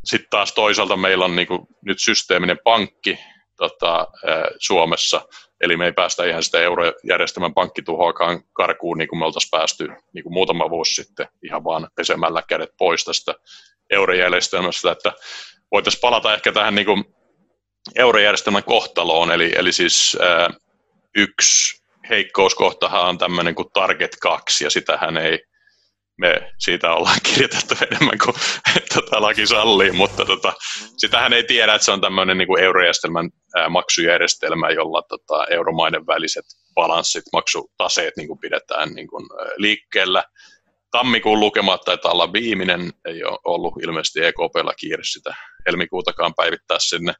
[0.04, 3.20] Sitten taas toisaalta meillä on niin kuin nyt systeeminen pankki
[3.58, 5.22] tota, ää, Suomessa,
[5.62, 10.24] eli me ei päästä ihan sitä eurojärjestelmän pankkituhoakaan karkuun, niin kuin me oltaisiin päästy niin
[10.24, 13.36] kuin muutama vuosi sitten ihan vaan pesemällä kädet pois tästä
[13.90, 15.14] eurojärjestelmästä, että
[15.72, 17.04] voitaisiin palata ehkä tähän niin kuin
[17.96, 20.50] eurojärjestelmän kohtaloon, eli, eli siis ää,
[21.18, 25.40] yksi heikkouskohtahan on tämmöinen kuin Target 2, ja sitähän ei
[26.20, 28.36] me siitä ollaan kirjoitettu enemmän kuin
[28.94, 30.54] tota, laki sallii, mutta tota,
[30.98, 36.08] sitähän ei tiedä, että se on tämmöinen niin kuin eurojärjestelmän ää, maksujärjestelmä, jolla tota, euromaiden
[36.08, 40.24] väliset balanssit, maksutaseet niin kuin pidetään niin kuin, ää, liikkeellä.
[40.92, 45.36] Tammikuun lukemat taitaa olla viimeinen, ei ole ollut ilmeisesti EKPlla kiire sitä
[45.68, 47.14] helmikuutakaan päivittää sinne,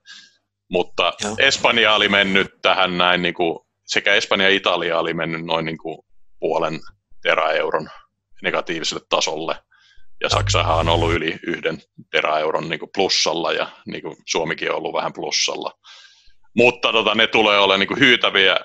[0.72, 1.36] mutta Joo.
[1.40, 5.78] Espanja oli mennyt tähän näin, niin kuin, sekä Espanja ja Italia oli mennyt noin niin
[5.78, 5.98] kuin
[6.40, 6.80] puolen
[7.24, 7.90] teraeuron
[8.44, 9.56] negatiiviselle tasolle.
[10.24, 14.94] Ja Saksahan on ollut yli yhden teraeuron niin plussalla ja niin kuin Suomikin on ollut
[14.94, 15.72] vähän plussalla.
[16.56, 18.58] Mutta tota, ne tulee olemaan niin kuin hyytäviä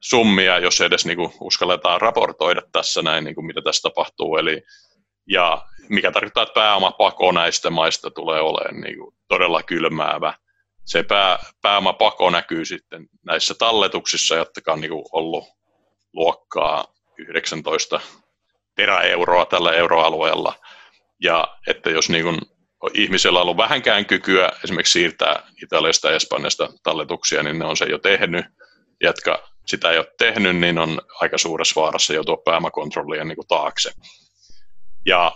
[0.00, 4.36] summia, jos edes niin kuin uskalletaan raportoida tässä näin, niin kuin mitä tässä tapahtuu.
[4.36, 4.62] Eli,
[5.28, 10.34] ja mikä tarkoittaa, että pääomapako näistä maista tulee olemaan niin kuin todella kylmäävä.
[10.84, 15.44] Se pää, pääomapako näkyy sitten näissä talletuksissa, jotka on niin kuin ollut
[16.12, 16.84] luokkaa
[17.18, 18.00] 19
[18.76, 20.54] teräeuroa tällä euroalueella.
[21.22, 22.38] Ja että jos niin kuin
[22.94, 27.84] ihmisellä on ollut vähänkään kykyä esimerkiksi siirtää Italiasta ja Espanjasta talletuksia, niin ne on se
[27.84, 28.44] jo tehnyt.
[29.00, 33.90] Jotka sitä ei ole tehnyt, niin on aika suuressa vaarassa joutua pääomakontrollien niin kuin taakse.
[35.06, 35.32] Ja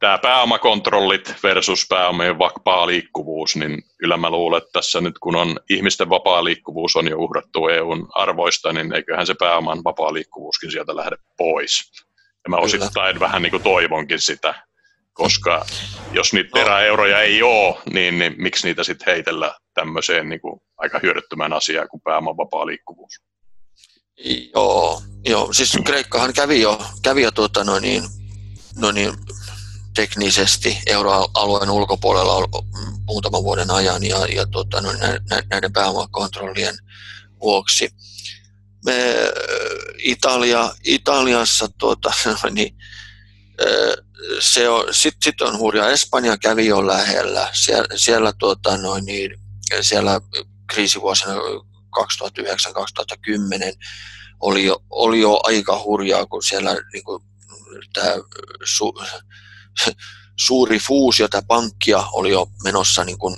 [0.00, 5.60] tämä pääomakontrollit versus pääomien vapaa liikkuvuus, niin kyllä mä luulen, että tässä nyt kun on
[5.70, 10.96] ihmisten vapaa liikkuvuus on jo uhrattu EUn arvoista, niin eiköhän se pääoman vapaa liikkuvuuskin sieltä
[10.96, 12.04] lähde pois.
[12.44, 14.54] Ja mä osittain vähän niin kuin toivonkin sitä,
[15.12, 15.66] koska
[16.12, 21.00] jos niitä teräeuroja ei ole, niin, niin miksi niitä sitten heitellä tämmöiseen niin kuin aika
[21.02, 23.12] hyödyttömään asiaan kuin pääoman vapaa liikkuvuus?
[24.54, 25.52] Joo, joo.
[25.52, 28.02] siis Kreikkahan kävi jo, kävi jo tuota, no niin,
[28.76, 29.12] no niin,
[29.94, 32.48] teknisesti euroalueen ulkopuolella
[33.06, 34.88] muutaman vuoden ajan ja, ja tuota, no,
[35.50, 36.74] näiden pääomakontrollien
[37.40, 37.88] vuoksi
[38.84, 39.14] me
[39.98, 42.12] Italia, Italiassa tuota,
[42.50, 42.76] niin,
[44.40, 45.90] se on, sit, sit on hurja.
[45.90, 47.50] Espanja kävi jo lähellä.
[47.52, 49.30] Siellä, siellä, tuota, noin, niin,
[49.80, 50.20] siellä
[50.66, 51.36] kriisivuosina 2009-2010
[54.40, 57.22] oli oli jo aika hurjaa, kun siellä niin kuin,
[57.92, 58.12] tämä
[58.64, 58.94] su,
[60.46, 63.36] suuri fuusio, tämä pankkia oli jo menossa niin kuin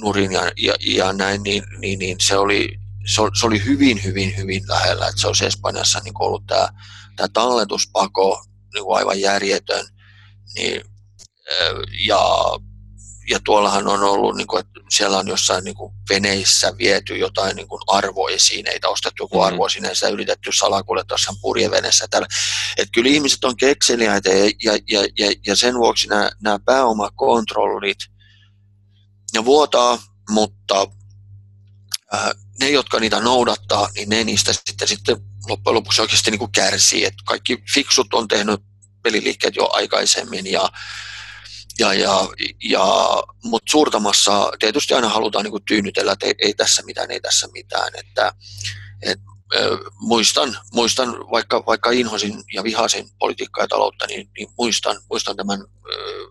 [0.00, 4.36] nurin ja, ja, ja näin, niin, niin, niin se oli se, se oli hyvin, hyvin,
[4.36, 6.68] hyvin lähellä, että se olisi Espanjassa niin ollut tämä,
[7.16, 9.86] tämä talletuspako niin kuin aivan järjetön.
[10.54, 10.84] Niin,
[12.06, 12.18] ja,
[13.30, 17.56] ja tuollahan on ollut, niin kuin, että siellä on jossain niin kuin veneissä viety jotain
[17.56, 19.46] niin kuin arvoesineitä, ostettu joku mm-hmm.
[19.46, 22.06] arvoesineitä, yritetty salakuljettaa jossain purjevenessä.
[22.10, 22.26] Tällä.
[22.76, 27.98] Että kyllä ihmiset on kekseliäitä ja, ja, ja, ja, ja sen vuoksi nämä, nämä pääomakontrollit,
[29.34, 29.98] ne vuotaa,
[30.30, 30.86] mutta
[32.14, 32.30] äh,
[32.64, 35.16] ne, jotka niitä noudattaa, niin ne niistä sitten, sitten
[35.48, 37.04] loppujen lopuksi oikeasti niin kuin kärsii.
[37.04, 38.60] Et kaikki fiksut on tehnyt
[39.02, 40.68] peliliikkeet jo aikaisemmin ja,
[41.78, 42.28] ja, ja,
[42.64, 42.86] ja,
[43.44, 47.48] mutta suurtamassa tietysti aina halutaan niin kuin tyynnytellä, että ei, ei, tässä mitään, ei tässä
[47.52, 47.92] mitään.
[47.94, 48.32] Että,
[49.02, 49.20] et,
[50.00, 55.64] muistan, muistan vaikka, vaikka inhosin ja vihasin politiikkaa ja taloutta, niin, niin muistan, muistan tämän
[55.92, 56.26] öö,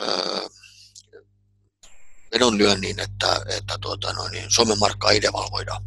[0.00, 0.48] öö,
[2.34, 5.80] vedonlyönnin, että, että tuota, no, niin Suomen markkaa ei devalvoida.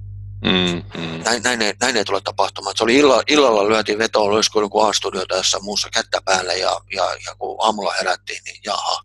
[0.45, 1.23] Mm, mm.
[1.25, 2.77] Näin, näin, ei, näin ei tule tapahtumaan.
[2.77, 7.03] Se oli illalla, illalla lyötiin vetoa, olisiko joku A-studio tässä muussa kättä päällä ja, ja,
[7.25, 9.01] ja kun aamulla herättiin, niin jaha.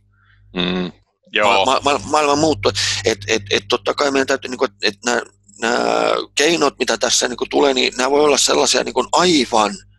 [0.56, 0.92] Mm,
[1.32, 1.64] joo.
[1.64, 2.72] Ma, ma, maailma muuttui.
[3.04, 5.22] Et, et, et, totta kai meidän täytyy, niin että nämä,
[5.60, 9.76] nämä keinot, mitä tässä niin tulee, niin nämä voi olla sellaisia niin aivan–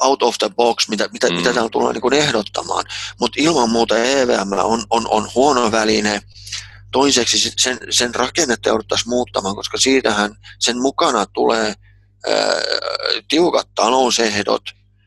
[0.00, 1.34] out of the box, mitä, mitä, mm.
[1.34, 2.84] mitä täällä tullaan niin ehdottamaan.
[3.20, 6.22] Mutta ilman muuta EVM on, on, on huono väline.
[6.92, 11.74] Toiseksi sen, sen rakennetta jouduttaisiin muuttamaan, koska siitähän sen mukana tulee
[12.28, 12.34] ää,
[13.28, 14.62] tiukat talousehdot,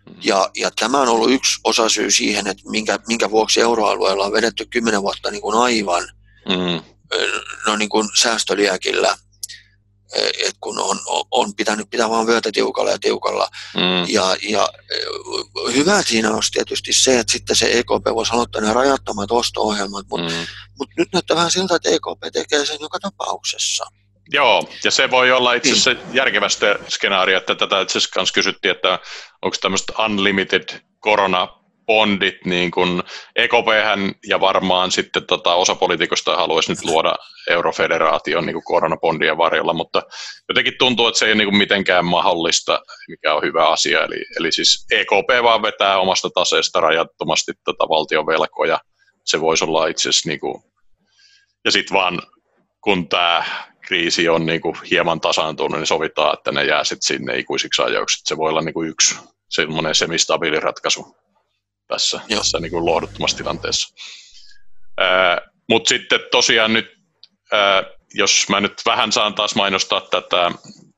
[0.09, 0.15] mm.
[0.23, 4.65] ja, ja tämä on ollut yksi osasyy siihen, että minkä, minkä vuoksi euroalueella on vedetty
[4.65, 6.03] kymmenen vuotta niin kuin aivan
[6.49, 6.81] mm.
[7.67, 9.17] no niin kuin säästöliäkillä
[10.15, 10.99] et kun on,
[11.31, 13.49] on pitänyt pitää vaan vyötä tiukalla ja tiukalla.
[13.75, 14.13] Mm.
[14.13, 14.69] Ja, ja
[15.73, 20.29] hyvä siinä on tietysti se, että sitten se EKP voisi aloittaa ne rajattomat osto-ohjelmat, mutta
[20.29, 20.47] mm.
[20.79, 23.85] mut nyt näyttää vähän siltä, että EKP tekee sen joka tapauksessa.
[24.31, 26.13] Joo, ja se voi olla itse asiassa niin.
[26.13, 28.99] järkevästä skenaario, että tätä itse asiassa kysyttiin, että
[29.41, 33.03] onko tämmöistä unlimited korona bondit, niin kuin
[33.35, 33.67] EKP
[34.27, 37.15] ja varmaan sitten tota, osa poliitikosta haluaisi nyt luoda
[37.49, 40.01] eurofederaation niin kuin koronabondien varjolla, mutta
[40.49, 44.03] jotenkin tuntuu, että se ei ole niin kuin mitenkään mahdollista, mikä on hyvä asia.
[44.03, 48.79] Eli, eli siis EKP vaan vetää omasta taseesta rajattomasti tota valtionvelkoja.
[49.25, 50.63] Se voisi olla itse asiassa, niin kuin,
[51.65, 52.21] ja sitten vaan
[52.81, 53.43] kun tämä
[53.81, 58.21] kriisi on niin kuin hieman tasaantunut, niin sovitaan, että ne jää sitten sinne ikuisiksi ajoiksi.
[58.25, 59.15] Se voi olla niin kuin yksi
[59.49, 61.22] semmoinen semistabiili ratkaisu
[61.87, 63.95] tässä, tässä niin kuin lohduttomassa tilanteessa.
[65.69, 66.87] Mutta sitten tosiaan nyt,
[67.51, 70.51] ää, jos mä nyt vähän saan taas mainostaa tätä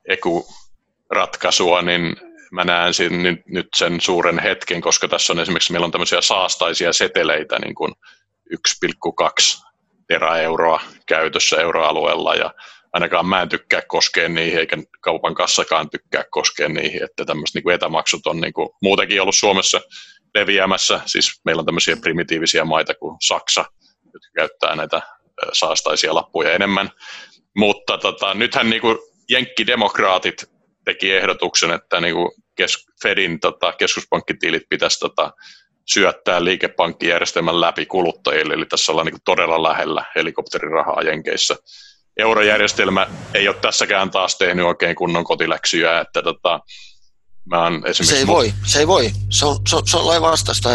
[0.10, 2.16] EKU-ratkaisua, niin
[2.52, 6.94] mä näen nyt, nyt sen suuren hetken, koska tässä on esimerkiksi, meillä on tämmöisiä saastaisia
[6.94, 7.94] seteleitä, niin kuin
[8.54, 9.66] 1,2
[10.08, 12.54] teraeuroa käytössä euroalueella, ja
[12.94, 17.76] ainakaan mä en tykkää koskea niihin, eikä kaupan kassakaan tykkää koskea niihin, että tämmöiset niin
[17.76, 19.82] etämaksut on niin kuin muutenkin ollut Suomessa
[20.36, 21.00] leviämässä.
[21.06, 23.66] Siis meillä on tämmöisiä primitiivisiä maita kuin Saksa,
[24.14, 25.02] jotka käyttää näitä
[25.54, 26.90] saastaisia lappuja enemmän.
[27.56, 28.98] Mutta tota, nythän niin kuin
[29.30, 30.46] jenkkidemokraatit
[30.86, 35.32] teki ehdotuksen, että niin kuin kes, Fedin tota, keskuspankkitiilit pitäisi tota,
[35.86, 41.56] syöttää liikepankkijärjestelmän läpi kuluttajille, eli tässä ollaan niin todella lähellä helikopterirahaa Jenkeissä.
[42.18, 46.60] Eurojärjestelmä ei ole tässäkään taas tehnyt oikein kunnon kotiläksyjä, että tota,
[47.46, 49.14] Mä se ei voi, se ei voi.
[49.30, 50.70] Se on, se on, se on lain vastaista.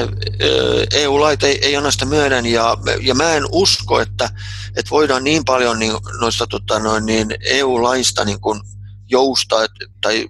[0.92, 4.30] EU-lait ei, ei anna sitä myöden ja, ja mä en usko, että,
[4.76, 8.60] että voidaan niin paljon niin, noista tota, noin, niin EU-laista niin kuin
[9.08, 9.66] joustaa
[10.00, 10.28] tai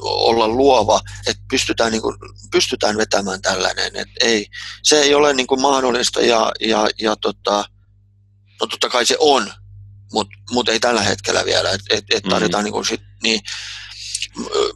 [0.00, 2.16] olla luova, että pystytään, niin kuin,
[2.50, 3.96] pystytään vetämään tällainen.
[3.96, 4.46] Et ei,
[4.82, 7.64] se ei ole niin kuin mahdollista ja, ja, ja tota,
[8.60, 9.52] no totta kai se on,
[10.12, 11.70] mutta mut ei tällä hetkellä vielä.
[11.70, 12.64] Et, et, et tarvitaan mm.
[12.64, 13.40] niin kuin sit, niin,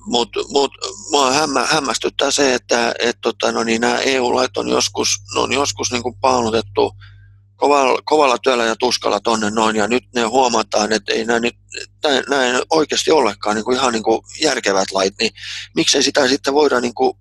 [0.07, 0.71] mutta mut,
[1.11, 5.93] mua hämmä, hämmästyttää se, että et, tota, no niin, nämä EU-lait on joskus, on joskus
[5.93, 6.93] niin kuin paalutettu
[7.57, 11.57] kovalla, kovalla työllä ja tuskalla tonne noin, ja nyt ne huomataan, että ei nämä, nyt,
[12.29, 15.31] näin oikeasti ollekaan niin kuin ihan niin kuin järkevät lait, niin
[15.75, 17.19] miksei sitä sitten voida niin kuin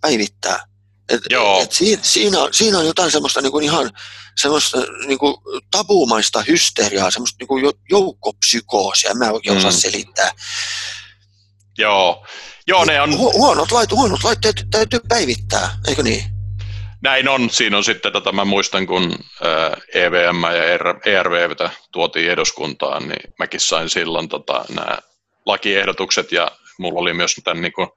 [0.00, 0.66] päivittää.
[1.08, 1.62] Et, Joo.
[1.62, 3.90] Et siinä, siinä, on, siinä on jotain semmoista niin kuin ihan
[4.36, 5.34] semmoista niin kuin
[5.70, 9.58] tabumaista hysteriaa, semmoista niin kuin joukkopsykoosia, mä en oikein mm.
[9.58, 10.30] osaa selittää.
[11.78, 12.26] Joo,
[12.68, 13.10] Joo ne on...
[13.10, 16.24] Hu- huonot, lait, huonot laitteet täytyy päivittää, eikö niin?
[17.02, 17.50] Näin on.
[17.50, 19.14] Siinä on sitten, tota, mä muistan kun
[19.94, 20.64] EVM ja
[21.12, 24.98] ERVtä tuotiin eduskuntaan, niin mäkin sain silloin tota, nämä
[25.46, 27.88] lakiehdotukset ja mulla oli myös tämän, niin kuin,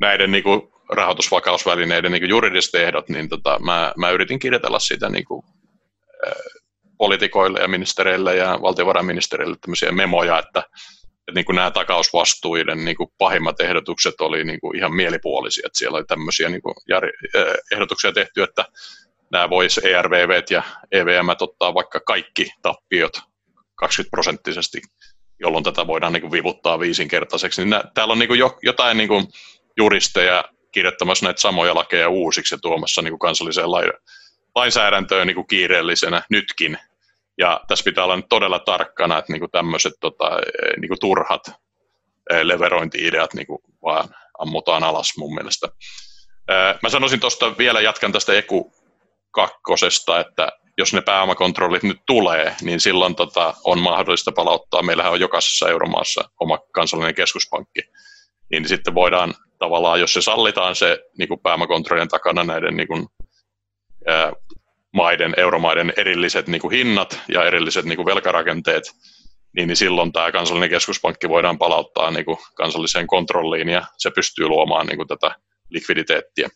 [0.00, 5.08] näiden niin kuin, rahoitusvakausvälineiden niin kuin juridiset ehdot, niin tota, mä, mä yritin kirjoitella sitä
[5.08, 5.42] niin kuin,
[6.98, 10.62] poliitikoille ja ministereille ja valtiovarainministerille tämmöisiä memoja, että
[11.30, 15.62] että niin kuin nämä takausvastuiden niin kuin pahimmat ehdotukset oli niin kuin ihan mielipuolisia.
[15.66, 16.74] Että siellä oli tämmöisiä niin kuin
[17.72, 18.64] ehdotuksia tehty, että
[19.32, 20.62] nämä voisi ERVV ja
[20.92, 23.20] EVM ottaa vaikka kaikki tappiot
[23.74, 24.80] 20 prosenttisesti,
[25.40, 27.60] jolloin tätä voidaan niin kuin vivuttaa viisinkertaiseksi.
[27.60, 29.26] Niin nää, täällä on niin kuin jo, jotain niin kuin
[29.76, 33.70] juristeja kirjoittamassa näitä samoja lakeja uusiksi ja tuomassa niin kuin kansalliseen
[34.54, 36.78] lainsäädäntöön niin kuin kiireellisenä nytkin,
[37.38, 40.30] ja tässä pitää olla nyt todella tarkkana, että niinku tämmöiset tota,
[40.80, 41.42] niinku turhat
[42.30, 45.68] e, leverointi-ideat niinku vaan ammutaan alas mun mielestä.
[46.48, 48.72] E, mä sanoisin tuosta vielä, jatkan tästä Eku
[49.30, 54.82] kakkosesta, että jos ne pääomakontrollit nyt tulee, niin silloin tota, on mahdollista palauttaa.
[54.82, 57.80] Meillähän on jokaisessa euromaassa oma kansallinen keskuspankki.
[58.50, 63.06] Niin sitten voidaan tavallaan, jos se sallitaan se niin kuin pääomakontrollien takana näiden niin kuin,
[64.06, 64.32] ää,
[64.92, 68.84] maiden, euromaiden erilliset niin kuin hinnat ja erilliset niin kuin velkarakenteet,
[69.56, 74.48] niin, niin silloin tämä kansallinen keskuspankki voidaan palauttaa niin kuin kansalliseen kontrolliin ja se pystyy
[74.48, 75.34] luomaan niin kuin tätä
[75.70, 76.48] likviditeettiä.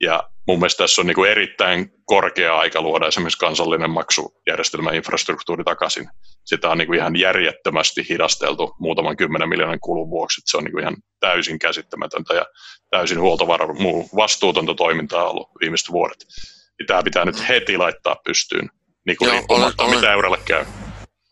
[0.00, 6.08] Ja mun mielestä tässä on niin kuin erittäin korkea aika luoda esimerkiksi kansallinen maksujärjestelmäinfrastruktuuri takaisin.
[6.44, 10.40] Sitä on niin kuin ihan järjettömästi hidasteltu muutaman kymmenen miljoonan kulun vuoksi.
[10.44, 12.46] Se on niin kuin ihan täysin käsittämätöntä ja
[12.90, 16.26] täysin huoltovarmu vastuutonta toimintaa ollut viimeiset vuodet
[16.86, 18.70] tämä pitää nyt heti laittaa pystyyn,
[19.06, 20.64] niin kuin Joo, olen, olen, mitä eurolle käy.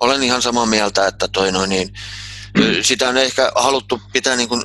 [0.00, 1.88] Olen ihan samaa mieltä, että toi noin, niin,
[2.58, 2.64] mm.
[2.82, 4.62] sitä on ehkä haluttu pitää niin kuin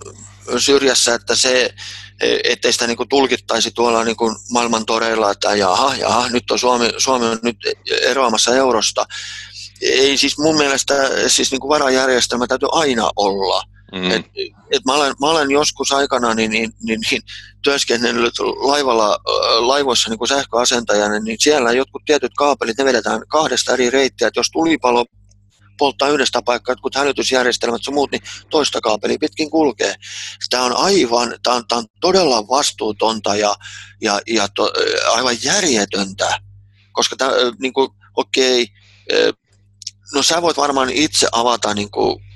[0.57, 1.73] syrjässä, että se,
[2.43, 6.59] ettei sitä niin kuin tulkittaisi tuolla niin kuin maailman toreilla, että jaha, jaha, nyt on
[6.59, 7.57] Suomi, Suomi on nyt
[8.01, 9.05] eroamassa eurosta.
[9.81, 10.93] ei siis mun mielestä
[11.27, 13.63] siis niin kuin varajärjestelmä täytyy aina olla.
[13.93, 14.11] Mm.
[14.11, 14.25] Et,
[14.71, 17.21] et mä, olen, mä olen joskus aikana niin, niin, niin, niin
[17.63, 19.19] työskennellyt laivalla,
[19.59, 24.39] laivoissa niin kuin sähköasentajana, niin siellä jotkut tietyt kaapelit, ne vedetään kahdesta eri reittiä, että
[24.39, 25.05] jos tulipalo
[25.77, 29.95] polttaa yhdestä paikkaa, jotkut hälytysjärjestelmät ja muut, niin toista kaapeli pitkin kulkee.
[30.49, 33.55] Tämä on aivan, tämä on, tämä on todella vastuutonta ja,
[34.01, 34.71] ja, ja to,
[35.13, 36.39] aivan järjetöntä,
[36.91, 38.67] koska tämä, niin kuin, okei,
[40.13, 42.26] no sä voit varmaan itse avata niin kuin,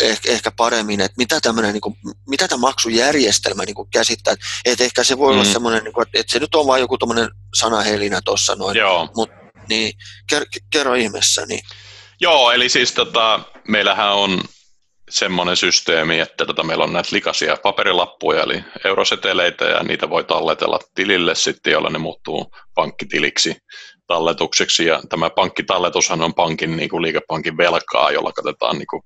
[0.00, 1.96] ehkä, ehkä paremmin, että mitä tämmöinen, niin kuin,
[2.28, 4.34] mitä tämä maksujärjestelmä niin kuin käsittää.
[4.64, 5.38] Että ehkä se voi mm.
[5.40, 8.76] olla semmoinen, niin kuin, että se nyt on vain joku tuommoinen sanahelinä tuossa noin.
[9.16, 9.36] Mutta
[9.68, 9.92] niin,
[10.70, 11.46] kerro ihmeessä.
[11.46, 11.60] Niin.
[12.20, 14.40] Joo, eli siis tota, meillähän on
[15.10, 20.78] semmoinen systeemi, että tota, meillä on näitä likaisia paperilappuja, eli euroseteleitä, ja niitä voi talletella
[20.94, 23.56] tilille sitten, jolla ne muuttuu pankkitiliksi
[24.06, 29.02] talletukseksi, ja tämä pankkitalletushan on pankin, niin kuin liikepankin velkaa, jolla katetaan niin kuin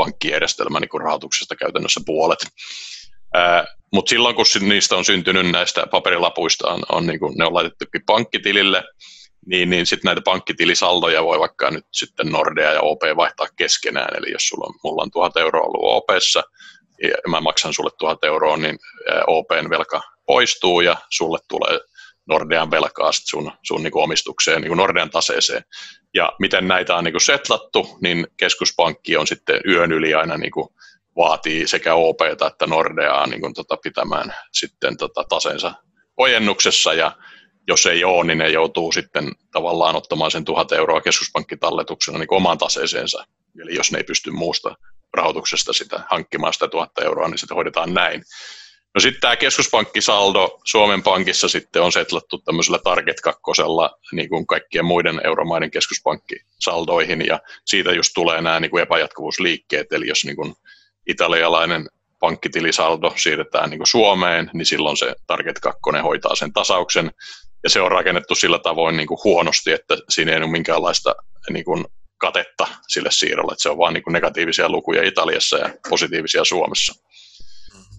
[0.00, 2.38] pankkijärjestelmän niin rahoituksesta käytännössä puolet.
[3.92, 8.02] Mutta silloin, kun niistä on syntynyt näistä paperilapuista, on, on niin kuin, ne on laitettukin
[8.06, 8.84] pankkitilille,
[9.46, 14.32] niin, niin sitten näitä pankkitilisaldoja voi vaikka nyt sitten Nordea ja OP vaihtaa keskenään, eli
[14.32, 16.42] jos sulla on, mulla on 1000 euroa ollut OPssa,
[17.02, 18.78] ja mä maksan sulle 1000 euroa, niin
[19.26, 21.80] OPn velka poistuu ja sulle tulee
[22.30, 25.64] Nordean velkaa sun, sun niin kuin omistukseen, niin kuin Nordean taseeseen.
[26.14, 30.52] Ja miten näitä on niin kuin setlattu, niin keskuspankki on sitten yön yli aina niin
[30.52, 30.68] kuin
[31.16, 35.74] vaatii sekä OP että Nordeaa niin kuin tota pitämään sitten tota taseensa
[36.16, 37.12] ojennuksessa ja
[37.68, 42.58] jos ei ole, niin ne joutuu sitten tavallaan ottamaan sen tuhat euroa keskuspankkitalletuksena niin omaan
[42.58, 43.24] taseeseensa.
[43.62, 44.76] Eli jos ne ei pysty muusta
[45.14, 48.22] rahoituksesta sitä hankkimaan sitä tuhatta euroa, niin sitä hoidetaan näin.
[48.94, 53.40] No sitten tämä keskuspankkisaldo Suomen Pankissa sitten on setlattu tämmöisellä Target 2
[54.12, 57.26] niin kuin kaikkien muiden euromaiden keskuspankkisaldoihin.
[57.26, 60.54] Ja siitä just tulee nämä niin kuin epäjatkuvuusliikkeet, eli jos niin kuin
[61.08, 61.86] italialainen
[62.20, 67.10] pankkitilisaldo siirretään niin kuin Suomeen, niin silloin se Target 2 hoitaa sen tasauksen.
[67.64, 71.14] Ja se on rakennettu sillä tavoin niin kuin huonosti, että siinä ei ole minkäänlaista
[71.50, 71.84] niin kuin
[72.18, 76.94] katetta sille siirrolle, että se on vain niin kuin negatiivisia lukuja Italiassa ja positiivisia Suomessa.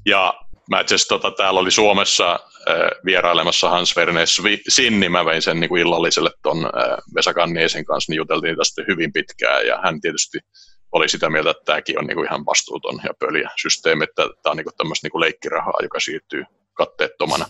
[0.05, 0.33] Ja
[0.69, 4.27] mä itse tota, täällä oli Suomessa äh, vierailemassa Hans Werner
[4.69, 8.81] Sinni, mä vein sen niin kuin illalliselle ton äh, Vesa Kanniesen kanssa, niin juteltiin tästä
[8.87, 9.67] hyvin pitkään.
[9.67, 10.37] Ja hän tietysti
[10.91, 14.51] oli sitä mieltä, että tämäkin on niin kuin ihan vastuuton ja pöliä systeemi, että tämä
[14.51, 16.43] on niin tämmöistä niin kuin leikkirahaa, joka siirtyy
[16.73, 17.45] katteettomana.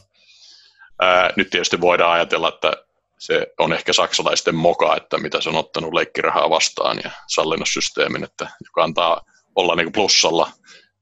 [1.01, 2.73] Ää, nyt tietysti voidaan ajatella, että
[3.19, 8.23] se on ehkä saksalaisten moka, että mitä se on ottanut leikkirahaa vastaan ja sallinut systeemin,
[8.23, 9.21] että joka antaa
[9.55, 10.51] olla niin kuin plussalla,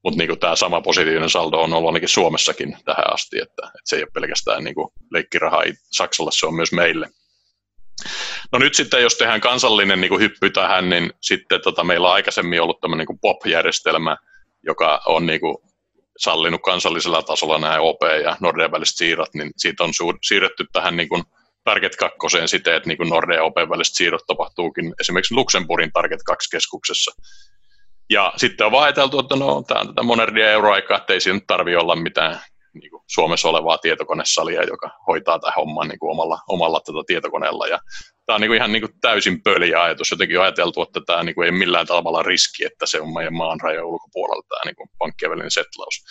[0.04, 3.96] mutta niin tämä sama positiivinen saldo on ollut ainakin Suomessakin tähän asti, että, että se
[3.96, 7.10] ei ole pelkästään niin kuin leikkirahaa Saksalle, se on myös meille.
[8.52, 12.14] No nyt sitten, jos tehdään kansallinen niin kuin hyppy tähän, niin sitten tota, meillä on
[12.14, 14.18] aikaisemmin ollut tämmöinen niin POP-järjestelmä,
[14.64, 15.58] joka on niin kuin
[16.18, 21.10] sallinut kansallisella tasolla nämä OP ja Nordean väliset siirrot, niin siitä on siirretty tähän niin
[21.10, 21.24] kuin
[21.64, 26.20] Target 2 siten, että niin kuin Nordea ja OP väliset siirrot tapahtuukin esimerkiksi Luxemburgin Target
[26.32, 27.12] 2-keskuksessa.
[28.10, 31.78] Ja sitten on ajateltu, että no, tämä on tätä modernia euroaikaa, että ei siinä tarvitse
[31.78, 32.40] olla mitään
[32.74, 37.68] niin kuin Suomessa olevaa tietokonesalia, joka hoitaa tämän homman niin kuin omalla, omalla tätä tietokoneella.
[37.68, 37.80] Ja
[38.26, 40.12] tämä on niin kuin ihan niin kuin täysin pöliä ajatus.
[40.12, 43.34] Jotenkin on ajateltu, että tämä niin kuin ei millään tavalla riski, että se on meidän
[43.34, 46.04] maan rajojen ulkopuolella tämä niin kuin pankkien välinen setlaus.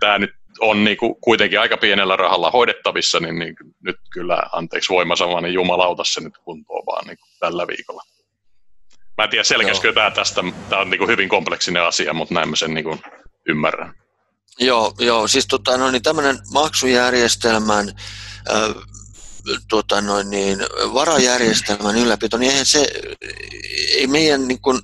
[0.00, 4.92] Tämä nyt on niin kuin kuitenkin aika pienellä rahalla hoidettavissa, niin, niin nyt kyllä, anteeksi
[4.92, 8.02] voimasama, niin jumalauta se nyt kuntoon vaan niin kuin tällä viikolla.
[9.20, 12.48] Mä en tiedä, selkäskö tämä tästä, tämä on niin kuin hyvin kompleksinen asia, mutta näin
[12.48, 13.02] mä sen niin kuin
[13.48, 13.94] ymmärrän.
[14.60, 15.28] Joo, joo.
[15.28, 17.88] Siis tota, no, niin tämmöinen maksujärjestelmän
[18.50, 18.74] äh,
[19.68, 20.58] tota, no, niin,
[20.94, 22.92] varajärjestelmän ylläpito, niin eihän se,
[23.92, 24.80] ei meidän niin kuin,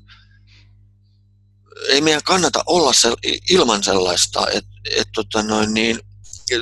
[1.88, 3.12] ei meidän kannata olla se,
[3.50, 5.98] ilman sellaista, että et, tota, no, niin,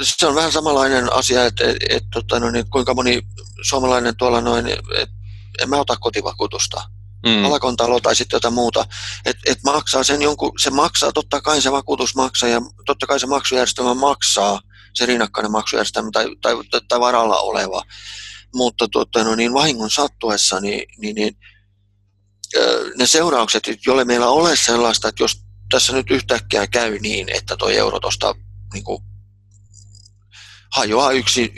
[0.02, 3.22] se on vähän samanlainen asia, että et, et, tota, no, niin, kuinka moni
[3.62, 5.14] suomalainen tuolla noin, että
[5.62, 6.93] en mä ota kotivakuutusta
[7.24, 7.44] mm.
[7.44, 8.86] alakontalo tai sitten jotain muuta,
[9.24, 13.20] että et maksaa sen jonkun, se maksaa, totta kai se vakuutus maksaa ja totta kai
[13.20, 14.60] se maksujärjestelmä maksaa,
[14.94, 17.82] se rinnakkainen maksujärjestelmä tai, tai, tai, tai varalla oleva,
[18.54, 21.36] mutta tuota, no niin vahingon sattuessa, niin, niin, niin
[22.96, 27.68] ne seuraukset, jolle meillä ole sellaista, että jos tässä nyt yhtäkkiä käy niin, että tuo
[27.68, 28.34] euro tuosta
[28.72, 28.84] niin
[30.72, 31.52] hajoaa yksin,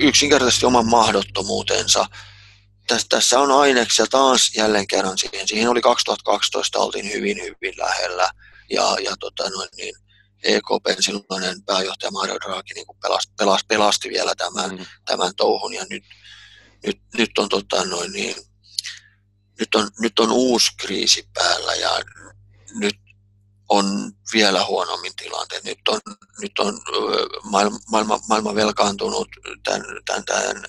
[0.00, 2.06] yksinkertaisesti oman mahdottomuutensa,
[3.08, 5.48] tässä on aineksia taas jälleen kerran siihen.
[5.48, 8.30] Siihen oli 2012, oltiin hyvin, hyvin lähellä.
[8.70, 9.94] Ja, ja tota noin, niin
[10.42, 14.86] EKPn silloinen pääjohtaja Mario Draghi niin pelasti, pelasti, pelasti vielä tämän, mm.
[15.04, 15.74] tämän touhun.
[15.74, 16.04] Ja nyt,
[16.86, 18.36] nyt, nyt on tota noin, niin,
[19.60, 21.90] nyt on, nyt on uusi kriisi päällä ja
[22.74, 22.96] nyt
[23.68, 25.64] on vielä huonommin tilanteet.
[25.64, 26.00] Nyt on,
[26.40, 26.80] nyt on
[27.42, 29.28] maailma, maailma, maailma velkaantunut
[29.64, 30.64] tämän, tämän, tämän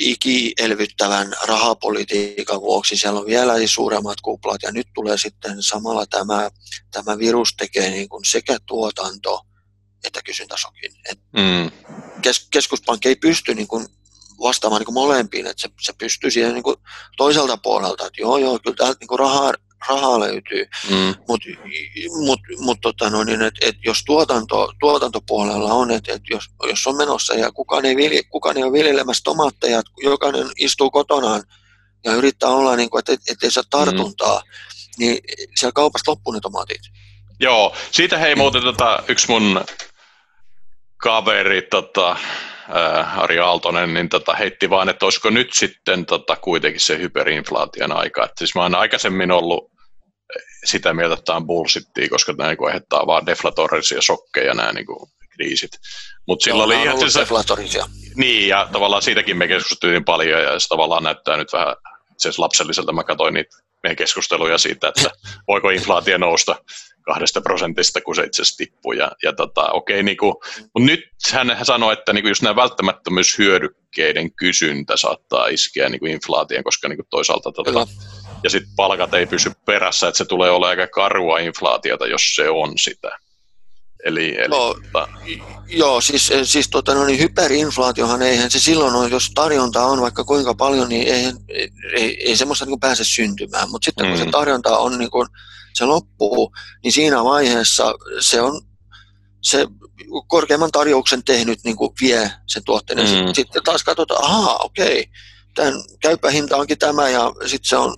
[0.00, 2.96] ikielvyttävän rahapolitiikan vuoksi.
[2.96, 6.50] Siellä on vielä suuremmat kuplat ja nyt tulee sitten samalla tämä,
[6.92, 9.46] tämä virus tekee niin kuin sekä tuotanto
[10.04, 10.92] että kysyntäsokin.
[11.10, 11.70] Et mm.
[12.22, 13.86] kes, keskuspankki ei pysty niin kuin
[14.40, 16.76] vastaamaan niin kuin molempiin, että se, se pystyy siihen niin kuin
[17.16, 19.52] toiselta puolelta, että joo, joo, kyllä täältä niin kuin rahaa,
[19.88, 21.14] rahaa löytyy, mm.
[21.28, 21.48] mutta
[22.26, 26.86] mut, mut, tota no, niin, et, et jos tuotanto, tuotantopuolella on, että et jos, jos
[26.86, 31.42] on menossa ja kukaan ei, vilje, kukaan ei ole viljelemässä tomaatteja, jokainen istuu kotonaan
[32.04, 34.44] ja yrittää olla, niin kuin, että et, ettei saa tartuntaa, mm.
[34.98, 35.18] niin
[35.56, 36.82] siellä kaupasta loppuu ne tomaatit.
[37.40, 39.64] Joo, siitä hei muuten tota, yksi mun
[40.96, 42.16] kaveri, tota,
[42.68, 47.92] ää, Ari Aaltonen, niin tota, heitti vaan, että olisiko nyt sitten tota, kuitenkin se hyperinflaation
[47.92, 48.24] aika.
[48.24, 49.70] Et siis mä oon aikaisemmin ollut
[50.64, 54.86] sitä mieltä, että tämä on bullshittia, koska tämä niin aiheuttaa vaan deflatorisia shokkeja nämä niin
[54.86, 55.70] kuin, kriisit.
[56.28, 57.86] Mutta silloin oli ihan se, deflatorisia.
[58.14, 61.76] Niin, ja tavallaan siitäkin me keskusteltiin paljon, ja se tavallaan näyttää nyt vähän
[62.18, 62.92] siis lapselliselta.
[62.92, 65.10] Mä katsoin niitä meidän keskusteluja siitä, että
[65.48, 66.56] voiko inflaatio nousta
[67.02, 68.92] kahdesta prosentista, kun se itse asiassa tippuu.
[68.92, 70.34] Ja, ja tota, okay, niin kuin,
[70.74, 71.00] mutta nyt
[71.32, 76.88] hän sanoi, että niin kuin just nämä välttämättömyyshyödykkeiden kysyntä saattaa iskeä niin kuin inflaation, koska
[76.88, 77.86] niin kuin toisaalta tota,
[78.44, 82.48] ja sitten palkat ei pysy perässä, että se tulee olemaan aika karua inflaatiota, jos se
[82.50, 83.18] on sitä.
[84.04, 85.08] Eli, eli joo, tota...
[85.66, 90.24] joo, siis, siis tota, no, niin hyperinflaatiohan eihän se silloin ole, jos tarjonta on vaikka
[90.24, 93.70] kuinka paljon, niin eihän, ei, ei, ei semmoista niin pääse syntymään.
[93.70, 94.10] Mutta sitten mm.
[94.10, 94.30] kun se mm.
[94.30, 95.28] tarjonta on, niin kuin,
[95.74, 96.52] se loppuu,
[96.84, 98.62] niin siinä vaiheessa se on
[99.42, 99.66] se
[100.26, 102.98] korkeamman tarjouksen tehnyt niin kuin vie sen tuotteen.
[102.98, 103.34] Mm.
[103.34, 105.04] Sitten taas katsotaan, ahaa, okei,
[105.54, 107.96] tämän käypähinta onkin tämä ja sitten se on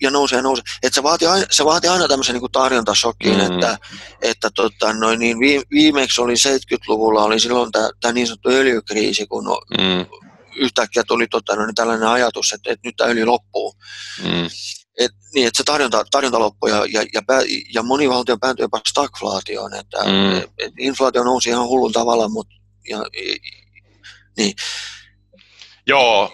[0.00, 0.64] ja nousee ja nousee.
[0.82, 3.40] Et se, vaatii aina, se vaatii aina tämmöisen niin tarjontashokin, mm.
[3.40, 3.78] että,
[4.22, 5.38] että tota, noin, niin
[5.70, 10.06] viimeksi oli 70-luvulla oli silloin tämä niin sanottu öljykriisi, kun no, mm.
[10.56, 13.74] yhtäkkiä tuli tota, noin, tällainen ajatus, että, että nyt tämä öljy loppuu.
[14.22, 14.46] Mm.
[14.98, 17.40] Et, niin, että se tarjonta, tarjonta loppui ja, ja, ja, pää,
[17.74, 20.36] ja moni valtio päätyi jopa stagflaatioon, että mm.
[20.36, 22.54] et, et inflaatio nousi ihan hullun tavalla, mutta
[22.88, 22.98] ja,
[24.36, 24.54] niin.
[25.86, 26.32] Joo,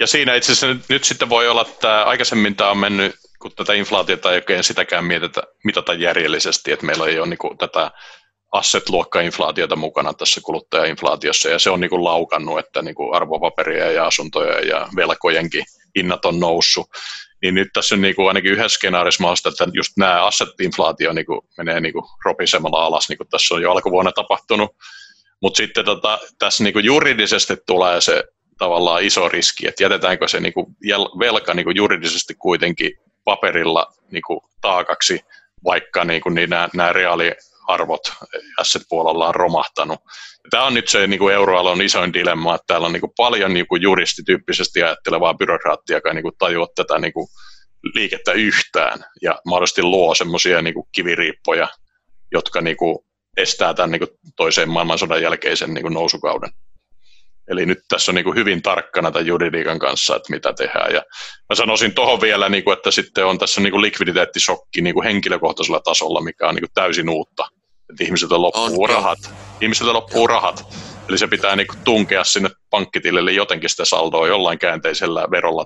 [0.00, 3.52] ja siinä itse asiassa nyt, nyt sitten voi olla, että aikaisemmin tämä on mennyt, kun
[3.56, 7.90] tätä inflaatiota ei oikein sitäkään mietitä, mitata järjellisesti, että meillä ei ole niin kuin tätä
[8.52, 14.06] asset-luokka-inflaatiota mukana tässä kuluttajainflaatiossa, ja se on niin kuin laukannut, että niin kuin arvopaperia ja
[14.06, 15.64] asuntoja ja velkojenkin
[15.96, 16.86] hinnat on noussut.
[17.42, 21.26] Niin nyt tässä on niin kuin ainakin yhdessä skenaarissa mahdollista, että just nämä asset-inflaatio niin
[21.26, 24.70] kuin menee niin kuin ropisemalla alas, niin kuin tässä on jo alkuvuonna tapahtunut.
[25.42, 28.24] Mutta sitten tota, tässä niin kuin juridisesti tulee se
[28.62, 30.66] tavallaan iso riski, että jätetäänkö se niin kuin
[31.18, 32.90] velka niin kuin juridisesti kuitenkin
[33.24, 35.20] paperilla niin kuin taakaksi,
[35.64, 38.00] vaikka niin kuin niin nämä, nämä reaaliarvot
[38.58, 40.00] asset-puolella on romahtanut.
[40.50, 43.54] Tämä on nyt se niin kuin euroalueen isoin dilemma, että täällä on niin kuin paljon
[43.54, 47.26] niin kuin juristityyppisesti ajattelevaa byrokraattia, joka ei niin kuin tajua tätä niin kuin
[47.94, 51.68] liikettä yhtään ja mahdollisesti luo semmoisia niin kiviriippoja,
[52.32, 52.98] jotka niin kuin
[53.36, 56.50] estää tämän niin kuin toiseen maailmansodan jälkeisen niin kuin nousukauden.
[57.48, 60.94] Eli nyt tässä on niin kuin hyvin tarkkana tämän juridiikan kanssa, että mitä tehdään.
[60.94, 61.02] Ja
[61.48, 65.04] mä sanoisin tuohon vielä, niin kuin, että sitten on tässä niin kuin likviditeettisokki niin kuin
[65.04, 67.48] henkilökohtaisella tasolla, mikä on niin kuin täysin uutta.
[67.90, 69.18] Että ihmisiltä loppuu on, rahat.
[69.60, 70.64] Ihmisiltä loppuu rahat.
[71.08, 75.64] Eli se pitää niin kuin tunkea sinne pankkitilille jotenkin sitä saldoa jollain käänteisellä verolla.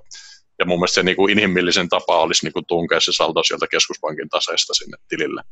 [0.59, 3.67] Ja mun mielestä se niin kuin inhimillisen tapa olisi niin kuin tunkea se saldo sieltä
[3.71, 5.43] keskuspankin taseesta sinne tilille.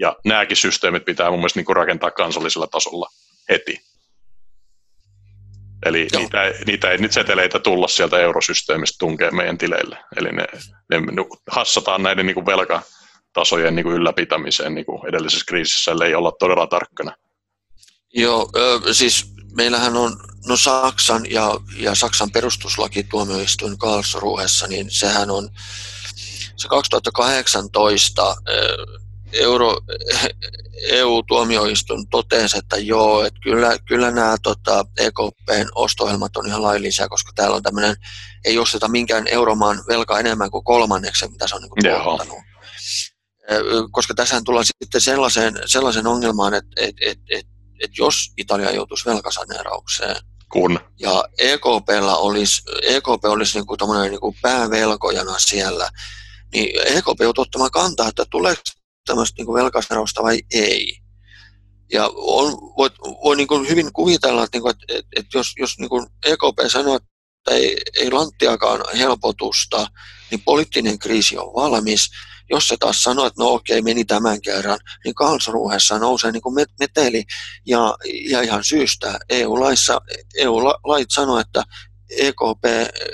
[0.00, 3.06] Ja nämäkin systeemit pitää mun mielestä niin kuin rakentaa kansallisella tasolla
[3.48, 3.91] heti.
[5.86, 9.98] Eli niitä, ei, niitä ei nyt seteleitä tulla sieltä eurosysteemistä tunkea meidän tileille.
[10.16, 10.46] Eli ne,
[10.90, 16.32] ne hassataan näiden niin kuin velkatasojen niin kuin ylläpitämiseen niin kuin edellisessä kriisissä, ellei olla
[16.38, 17.16] todella tarkkana.
[18.14, 18.50] Joo,
[18.92, 19.26] siis
[19.56, 20.16] meillähän on
[20.46, 25.48] no Saksan ja, ja Saksan perustuslaki tuomioistuin Karlsruhessa, niin sehän on
[26.56, 28.36] se 2018
[29.32, 29.80] Euro,
[30.90, 37.32] EU-tuomioistuin totesi, että joo, että kyllä, kyllä nämä tota, EKPn ostohjelmat on ihan laillisia, koska
[37.34, 37.96] täällä on tämmöinen,
[38.44, 42.38] ei osteta minkään euromaan velka enemmän kuin kolmanneksi, mitä se on niin tuottanut.
[43.90, 47.46] Koska tässähän tullaan sitten sellaiseen, sellaiseen ongelmaan, että et, et, et,
[47.80, 50.16] et jos Italia joutuisi velkasaneeraukseen,
[50.52, 50.80] kun.
[51.00, 53.78] ja EKPllä olisi, EKP olisi niin kuin
[54.10, 55.90] niin kuin päävelkojana siellä,
[56.52, 58.62] niin EKP joutuu ottamaan kantaa, että tuleeko
[59.06, 60.96] tämmöistä niin velkasairausta vai ei.
[61.92, 62.90] Ja on, voi,
[63.24, 66.06] voi niin kuin hyvin kuvitella, että, niin kuin, että, että, että jos, jos niin kuin
[66.24, 69.86] EKP sanoo, että että ei, ei lanttiakaan helpotusta,
[70.30, 72.10] niin poliittinen kriisi on valmis.
[72.50, 76.66] Jos se taas sanoo, että no okei, meni tämän kerran, niin Karlsruhessa nousee niin kuin
[76.80, 77.24] meteli
[77.66, 77.94] ja,
[78.30, 79.18] ja ihan syystä.
[79.30, 80.00] EU-laissa,
[80.36, 81.62] EU-lait sanoo, että
[82.18, 82.64] EKP,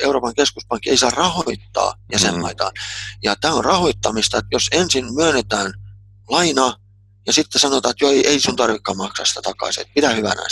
[0.03, 2.73] Euroopan keskuspankki, ei saa rahoittaa jäsenmaitaan.
[2.75, 3.19] Mm.
[3.23, 5.73] Ja tämä on rahoittamista, että jos ensin myönnetään
[6.29, 6.75] laina
[7.27, 10.43] ja sitten sanotaan, että joo, ei, ei sun tarvitse maksaa sitä takaisin, että pidä hyvänä.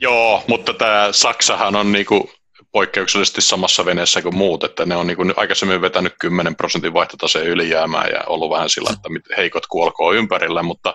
[0.00, 2.30] Joo, mutta tämä Saksahan on niinku
[2.72, 8.06] poikkeuksellisesti samassa veneessä kuin muut, että ne on niinku aikaisemmin vetänyt 10 prosentin vaihtotaseen ylijäämää
[8.06, 10.94] ja ollut vähän sillä, että heikot kuolkoo ympärillä, mutta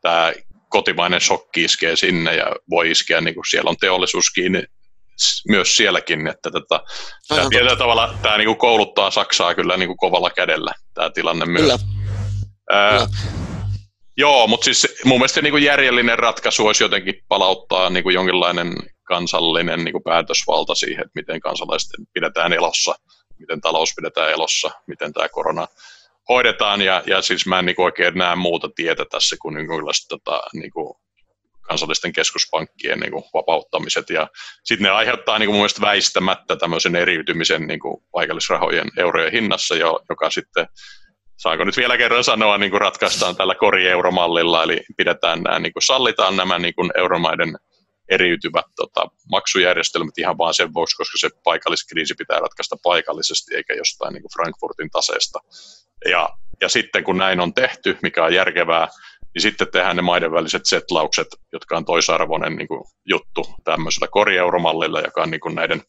[0.00, 0.32] tämä
[0.68, 4.62] kotimainen shokki iskee sinne ja voi iskeä, niin kuin siellä on teollisuus kiinni
[5.48, 6.80] myös sielläkin, että tätä,
[7.28, 11.46] tämä tietyllä tavalla tämä niin kuin kouluttaa Saksaa kyllä niin kuin kovalla kädellä tämä tilanne
[11.46, 11.62] myös.
[11.62, 11.78] Kyllä.
[12.70, 13.08] Ää, kyllä.
[14.16, 18.72] Joo, mutta siis mun mielestä niin kuin järjellinen ratkaisu olisi jotenkin palauttaa niin kuin jonkinlainen
[19.04, 22.94] kansallinen niin kuin päätösvalta siihen, että miten kansalaisten pidetään elossa,
[23.38, 25.66] miten talous pidetään elossa, miten tämä korona
[26.28, 29.84] hoidetaan, ja, ja siis mä en niin kuin oikein näe muuta tietä tässä kuin, kuin,
[30.08, 30.94] tota, niin kuin
[31.68, 34.28] kansallisten keskuspankkien niin kuin, vapauttamiset, ja
[34.64, 39.76] sitten ne aiheuttaa niin kuin, mun mielestä väistämättä tämmöisen eriytymisen niin kuin, paikallisrahojen eurojen hinnassa,
[39.76, 40.66] jo, joka sitten
[41.36, 45.82] saanko nyt vielä kerran sanoa, niin kuin ratkaistaan tällä korieuromallilla, eli pidetään nämä, niin kuin
[45.82, 47.56] sallitaan nämä niin kuin euromaiden
[48.08, 54.12] eriytyvät tota, maksujärjestelmät ihan vaan sen vuoksi, koska se paikalliskriisi pitää ratkaista paikallisesti eikä jostain
[54.12, 55.38] niin kuin Frankfurtin taseesta.
[56.10, 56.28] Ja,
[56.60, 58.88] ja sitten kun näin on tehty, mikä on järkevää,
[59.38, 65.00] niin sitten tehdään ne maiden väliset setlaukset, jotka on toisarvoinen niin kuin, juttu tämmöisellä korieuromallilla,
[65.00, 65.82] joka on niin kuin, näiden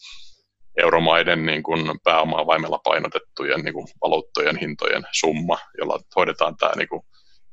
[0.77, 6.87] euromaiden niin kuin, pääomaa vaimella painotettujen niin kuin, valuuttojen hintojen summa, jolla hoidetaan tämä niin
[6.87, 7.01] kuin,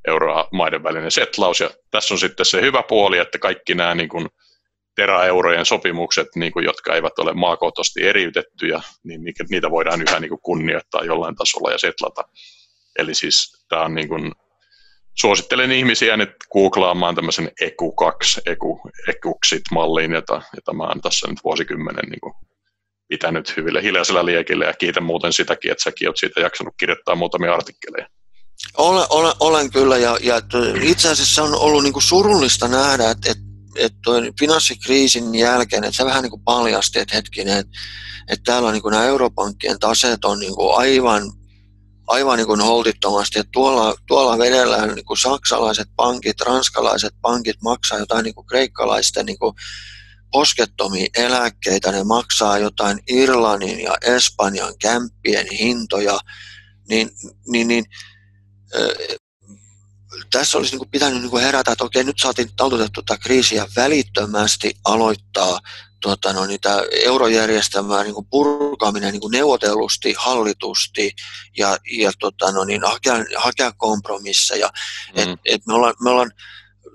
[0.08, 1.60] euromaiden välinen setlaus.
[1.60, 4.26] Ja tässä on sitten se hyvä puoli, että kaikki nämä niin kuin,
[4.96, 9.20] teraeurojen sopimukset, niin kuin, jotka eivät ole maakohtaisesti eriytettyjä, niin
[9.50, 12.22] niitä voidaan yhä niin kuin, kunnioittaa jollain tasolla ja setlata.
[12.98, 14.32] Eli siis tämä on niin kuin,
[15.20, 18.60] suosittelen ihmisiä nyt googlaamaan tämmöisen EQ2, EQ,
[19.08, 22.34] EQXIT-mallin, jota, jota mä oon tässä nyt vuosikymmenen niin kuin,
[23.08, 27.54] pitänyt hyville hiljaisella liekillä ja kiitän muuten sitäkin, että säkin oot siitä jaksanut kirjoittaa muutamia
[27.54, 28.08] artikkeleja.
[28.76, 30.40] Olen, olen, olen kyllä ja, ja
[30.82, 33.42] itse asiassa on ollut niin kuin surullista nähdä, että, että,
[33.86, 34.10] että
[34.40, 37.72] finanssikriisin jälkeen, että se vähän niin kuin paljasti, että hetkinen, että,
[38.30, 41.22] että täällä on niin kuin nämä europankkien taseet on niin kuin aivan,
[42.06, 47.98] aivan niin kuin holtittomasti, että tuolla, tuolla vedellään niin kuin saksalaiset pankit, ranskalaiset pankit maksaa
[47.98, 49.54] jotain niin kuin kreikkalaisten niin kuin
[50.32, 56.18] poskettomia eläkkeitä, ne maksaa jotain Irlannin ja Espanjan kämppien hintoja,
[56.88, 57.10] niin,
[57.48, 57.84] niin, niin
[60.32, 65.60] tässä olisi niin pitänyt niin herätä, että okei, nyt saatiin taltutettu kriisiä välittömästi aloittaa
[66.06, 71.12] tuota, no, niitä eurojärjestelmää niin kuin purkaminen niin kuin neuvotellusti, hallitusti
[71.58, 74.70] ja, ja tuota, no, niin, hakea, hakea kompromisseja.
[75.16, 75.22] Mm.
[75.22, 76.30] Et, et me ollaan, me ollaan,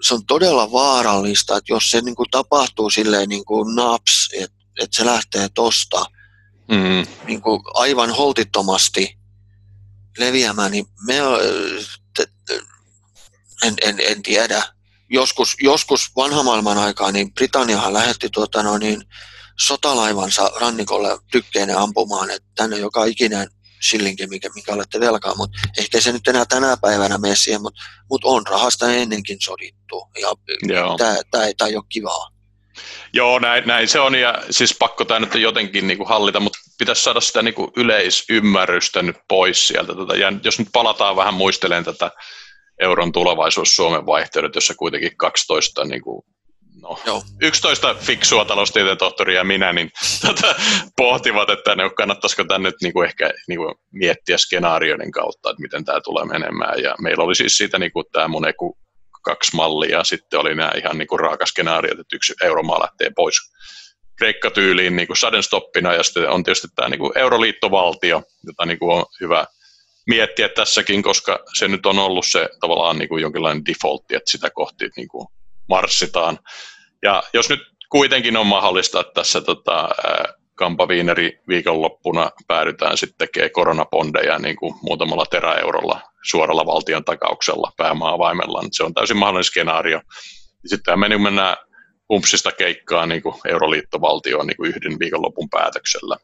[0.02, 4.58] se on todella vaarallista, että jos se niin kuin tapahtuu silleen niin kuin naps, että,
[4.82, 6.06] että se lähtee tosta
[6.68, 7.08] mm.
[7.28, 9.18] niin kuin aivan holtittomasti
[10.18, 11.16] leviämään, niin me,
[13.64, 14.64] en, en, en tiedä.
[15.14, 19.02] Joskus, joskus vanha maailman aikaa, niin Britanniahan lähetti tuota, no, niin,
[19.60, 23.50] sotalaivansa rannikolle tykkeinen ampumaan, että tänne joka ikinen
[23.82, 27.82] sillinkin, mikä, mikä olette velkaa, mutta ehkä se nyt enää tänä päivänä mene siihen, mutta,
[28.10, 30.36] mutta on rahasta ennenkin sodittu ja
[31.32, 32.30] tämä ei, ei ole kivaa.
[33.14, 36.60] Joo, näin, näin se on ja siis pakko tämä nyt jotenkin niin kuin hallita, mutta
[36.78, 39.96] pitäisi saada sitä niin kuin yleisymmärrystä nyt pois sieltä.
[39.96, 42.12] Tota, ja jos nyt palataan vähän muistelen tätä
[42.80, 46.26] euron tulevaisuus Suomen vaihtoehdot, jossa kuitenkin 12 niin kuin,
[46.82, 47.24] no, Joo.
[47.42, 49.92] 11 fiksua taloustieteen tohtoria ja minä, niin
[50.28, 50.56] tota,
[50.98, 55.62] pohtivat, että ne, kannattaisiko tänne nyt niin kuin ehkä niin kuin miettiä skenaarioiden kautta, että
[55.62, 56.84] miten tämä tulee menemään.
[56.84, 58.78] Ja meillä oli siis siitä niin kuin tämä mun eku
[59.24, 63.36] kaksi mallia, ja sitten oli nämä ihan niin kuin raakaskenaariot, että yksi euromaa lähtee pois
[64.18, 68.92] Kreikka-tyyliin niin kuin sadenstoppina, ja sitten on tietysti tämä niin kuin euroliittovaltio, jota niin kuin
[68.92, 69.46] on hyvä
[70.08, 74.50] miettiä tässäkin, koska se nyt on ollut se tavallaan niin kuin jonkinlainen defaultti, että sitä
[74.50, 75.28] kohti niin kuin
[75.70, 76.40] marssitaan.
[77.04, 79.90] Ja jos nyt kuitenkin on mahdollista, että tässä tota,
[80.56, 88.18] Kampa Viineri viikonloppuna päädytään sitten tekemään koronapondeja niin kuin muutamalla teräeurolla suoralla valtion takauksella päämaa
[88.18, 88.64] vaimella.
[88.72, 90.02] Se on täysin mahdollinen skenaario.
[90.66, 91.58] Sitten me niin mennään
[92.14, 96.18] umpsista keikkaa niin kuin euroliittovaltioon niin kuin yhden viikonlopun päätöksellä.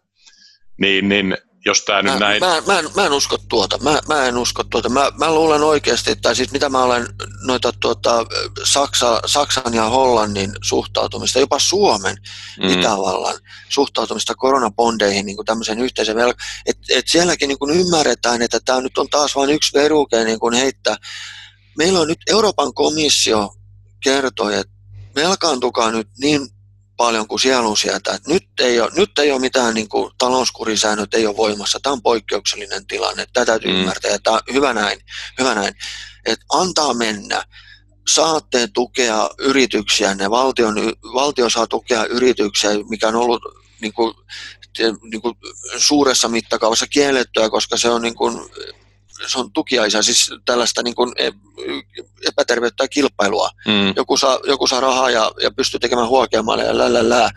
[0.77, 1.37] Niin, niin,
[1.67, 2.39] jos tämä nyt Mä, näin...
[2.39, 3.77] mä, mä, en, mä en usko tuota.
[3.77, 4.89] Mä, mä en usko tuota.
[4.89, 7.07] Mä, mä luulen oikeasti, tai siis mitä mä olen
[7.43, 8.25] noita tuota,
[8.63, 12.17] Saksa, Saksan ja Hollannin suhtautumista, jopa Suomen,
[12.63, 12.69] mm.
[12.69, 13.35] Itävallan
[13.69, 16.43] suhtautumista koronabondeihin niin kuin tämmöisen yhteisen velka.
[16.65, 20.39] Että et sielläkin niin kuin ymmärretään, että tämä nyt on taas vain yksi veruke niin
[20.39, 20.95] kuin heittää.
[21.77, 23.53] Meillä on nyt Euroopan komissio
[24.03, 24.73] kertoi, että
[25.15, 26.47] velkaantukaa nyt niin
[26.97, 28.19] paljon kuin sielun sieltä.
[28.27, 31.79] Nyt, ei ole, nyt ei ole mitään niin kuin, talouskurisäännöt ei ole voimassa.
[31.83, 33.25] Tämä on poikkeuksellinen tilanne.
[33.33, 33.77] Tätä täytyy mm.
[33.77, 34.11] ymmärtää.
[34.11, 34.99] Ja tämä, hyvä näin.
[35.39, 35.73] Hyvä näin.
[36.25, 37.43] Että antaa mennä.
[38.07, 40.15] Saatte tukea yrityksiä.
[40.15, 40.75] Ne valtion,
[41.13, 43.41] valtio saa tukea yrityksiä, mikä on ollut
[43.81, 44.13] niin kuin,
[45.11, 45.35] niin kuin
[45.77, 48.49] suuressa mittakaavassa kiellettyä, koska se on niin kuin,
[49.27, 51.13] se on tukiaisa, siis tällaista niin kuin
[52.27, 53.49] epäterveyttä kilpailua.
[53.65, 53.93] Mm.
[53.95, 57.31] Joku, saa, joku saa rahaa ja, ja pystyy tekemään huokeamalla ja lällällä.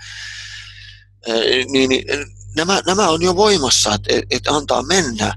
[1.27, 1.33] E,
[1.65, 2.05] niin, niin,
[2.57, 5.35] nämä, nämä on jo voimassa, että et antaa mennä.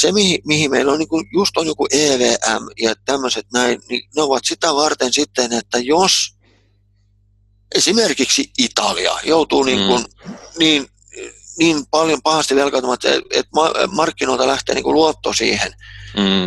[0.00, 4.08] Se, mihin, mihin meillä on niin kuin, just on joku EVM ja tämmöiset näin, niin
[4.16, 6.34] ne ovat sitä varten sitten, että jos
[7.74, 10.34] esimerkiksi Italia joutuu niin, kuin, mm.
[10.58, 10.88] niin
[11.58, 13.50] niin paljon pahasti velkaantumaan, että, että
[13.90, 15.72] markkinoilta lähtee niin kuin luotto siihen.
[16.16, 16.46] Mm.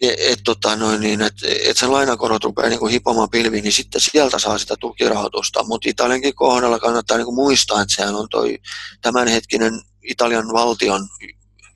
[0.00, 3.72] Et, et, tota, noin, niin, että et sen lainakorot rupeaa niin kuin hipomaan pilviin, niin
[3.72, 5.64] sitten sieltä saa sitä tukirahoitusta.
[5.64, 8.58] Mutta Italiankin kohdalla kannattaa niin kuin muistaa, että sehän on toi
[9.02, 11.08] tämänhetkinen Italian valtion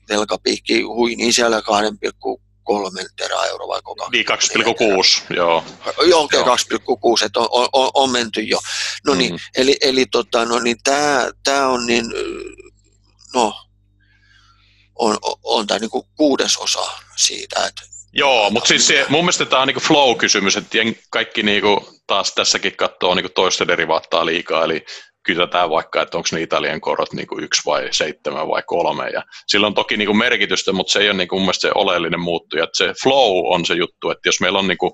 [0.09, 4.25] velkapiikki hui niin siellä 2,6 kolme teraa euroa vai koko Niin
[5.29, 5.63] 2,6, joo.
[6.07, 8.59] Joo, okay, 2,6, että on, on, on, menty jo.
[9.05, 9.39] No niin, mm.
[9.55, 12.05] eli, eli tota, no niin, tämä tää on niin,
[13.33, 13.53] no,
[14.95, 17.81] on, on, on tämä niinku kuudesosa siitä, että
[18.13, 20.77] Joo, mutta siis se, mun mielestä tämä on niinku flow-kysymys, että
[21.09, 24.85] kaikki niinku taas tässäkin katsoo niinku toista derivaattaa liikaa, eli
[25.27, 29.09] kytätään vaikka, että onko ne Italian korot niin kuin yksi vai seitsemän vai kolme.
[29.09, 31.67] Ja sillä on toki niin kuin merkitystä, mutta se ei ole niin kuin mun mielestä
[31.67, 32.63] se oleellinen muuttuja.
[32.63, 34.91] Että se flow on se juttu, että jos meillä on niin kuin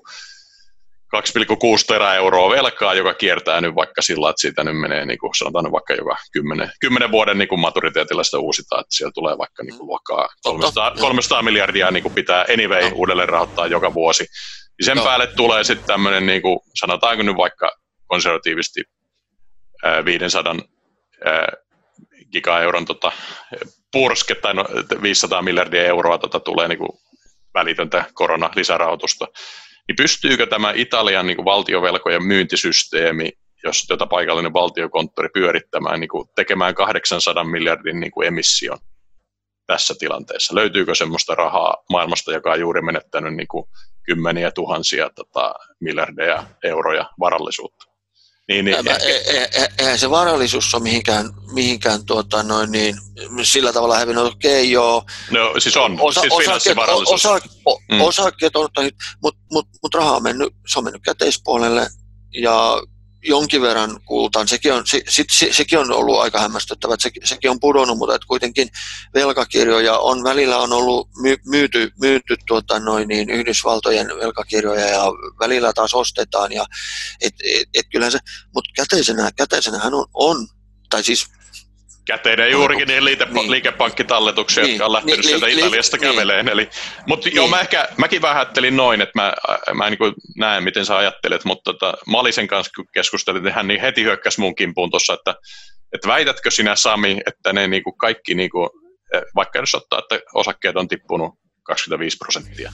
[1.16, 5.34] 2,6 terä euroa velkaa, joka kiertää nyt vaikka sillä, että siitä nyt menee, niin kuin
[5.34, 9.38] sanotaan nyt vaikka joka 10, 10 vuoden niin kuin maturiteetilla sitä uusitaan, että siellä tulee
[9.38, 14.26] vaikka niin kuin luokkaa 300, 300 miljardia niin kuin pitää anyway uudelleen rahoittaa joka vuosi.
[14.78, 15.04] Ja sen no.
[15.04, 17.72] päälle tulee sitten tämmöinen, niin kuin, sanotaanko nyt vaikka
[18.06, 18.82] konservatiivisesti
[20.04, 20.56] 500
[22.32, 23.12] gigaeuron tota,
[23.92, 24.64] purske tai no,
[25.02, 26.90] 500 miljardia euroa tota, tulee niin kuin
[27.54, 29.28] välitöntä koronalisärahoitusta,
[29.88, 33.32] niin pystyykö tämä Italian niin kuin valtiovelkojen myyntisysteemi,
[33.64, 38.78] jos jota paikallinen valtiokonttori pyörittämään, niin kuin tekemään 800 miljardin niin kuin emission
[39.66, 40.54] tässä tilanteessa?
[40.54, 43.64] Löytyykö sellaista rahaa maailmasta, joka on juuri menettänyt niin kuin
[44.02, 47.93] kymmeniä tuhansia tota, miljardeja euroja varallisuutta?
[48.48, 52.96] Niin, niin, Tämä, e, e, e, eihän se varallisuus ole mihinkään, mihinkään tuota, noin niin,
[53.42, 54.24] sillä tavalla hävinnyt.
[54.24, 55.04] Okei, okay, joo.
[55.30, 57.40] No siis on, osa, siis osakkeet, osa,
[57.92, 58.00] mm.
[58.00, 58.68] osakkeet on,
[59.22, 61.86] mutta mut, mut raha on mennyt, se on mennyt käteispuolelle
[62.34, 62.82] ja
[63.24, 64.48] jonkin verran kultaan.
[64.48, 68.26] Sekin on, se, se, sekin on ollut aika hämmästyttävä, se, sekin on pudonnut, mutta että
[68.26, 68.68] kuitenkin
[69.14, 75.04] velkakirjoja on välillä on ollut my, myyty, myyty tuota noin niin Yhdysvaltojen velkakirjoja ja
[75.40, 76.52] välillä taas ostetaan.
[76.52, 76.66] Ja,
[77.20, 78.18] et, et, et kyllä se,
[78.54, 80.48] mutta käteisenä, käteisenähän on, on,
[80.90, 81.26] tai siis
[82.04, 83.50] käteinen juurikin niin, liite, niin.
[83.50, 84.72] liikepankkitalletuksia, niin.
[84.72, 86.48] jotka on lähtenyt niin, sieltä li, Italiasta li, käveleen.
[86.48, 86.68] Eli,
[87.06, 87.36] mutta niin.
[87.36, 89.34] joo, mä ehkä, mäkin vähättelin noin, että mä,
[89.74, 93.80] mä niin näen, miten sä ajattelet, mutta tota, Malisen kanssa kun keskustelin, niin hän niin
[93.80, 95.34] heti hyökkäsi mun kimpuun tuossa, että,
[95.94, 98.70] että väitätkö sinä Sami, että ne niin kuin kaikki, niin kuin,
[99.14, 102.72] eh, vaikka jos ottaa, että osakkeet on tippunut 25 prosenttia,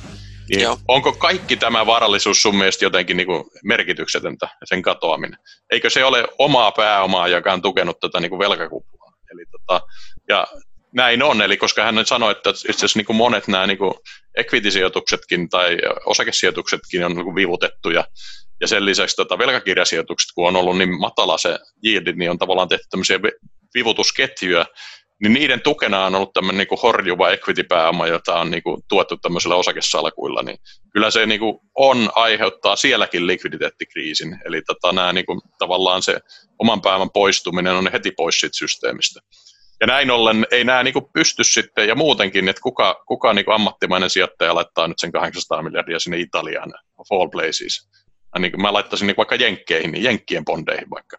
[0.49, 0.79] niin Joo.
[0.89, 5.39] onko kaikki tämä varallisuus sun mielestä jotenkin niin kuin merkityksetöntä, sen katoaminen?
[5.71, 8.41] Eikö se ole omaa pääomaa, joka on tukenut tätä niin kuin?
[9.33, 9.87] Eli tota,
[10.29, 10.47] ja
[10.95, 13.95] näin on, eli koska hän sanoi, että itse asiassa niin kuin monet nämä niin kuin
[14.37, 18.05] equity-sijoituksetkin tai osakesijoituksetkin on niin kuin vivutettuja,
[18.61, 22.69] ja sen lisäksi tota velkakirjasijoitukset, kun on ollut niin matala se yield, niin on tavallaan
[22.69, 23.19] tehty tämmöisiä
[23.75, 24.67] vivutusketjuja,
[25.21, 29.55] niin niiden tukena on ollut tämmöinen niin horjuva equity-pääoma, jota on niin kuin tuettu tämmöisillä
[29.55, 30.59] osakesalkuilla, niin
[30.93, 36.21] kyllä se niin kuin on, aiheuttaa sielläkin likviditeettikriisin, eli tota, nämä niin kuin, tavallaan se
[36.59, 39.21] oman pääoman poistuminen on heti pois siitä systeemistä.
[39.81, 43.45] Ja näin ollen ei nämä niin kuin pysty sitten, ja muutenkin, että kuka, kuka niin
[43.45, 47.89] kuin ammattimainen sijoittaja laittaa nyt sen 800 miljardia sinne Italiaan, of all places.
[48.35, 51.17] Ja niin kuin mä laittaisin niin vaikka Jenkkeihin, niin Jenkkien bondeihin vaikka.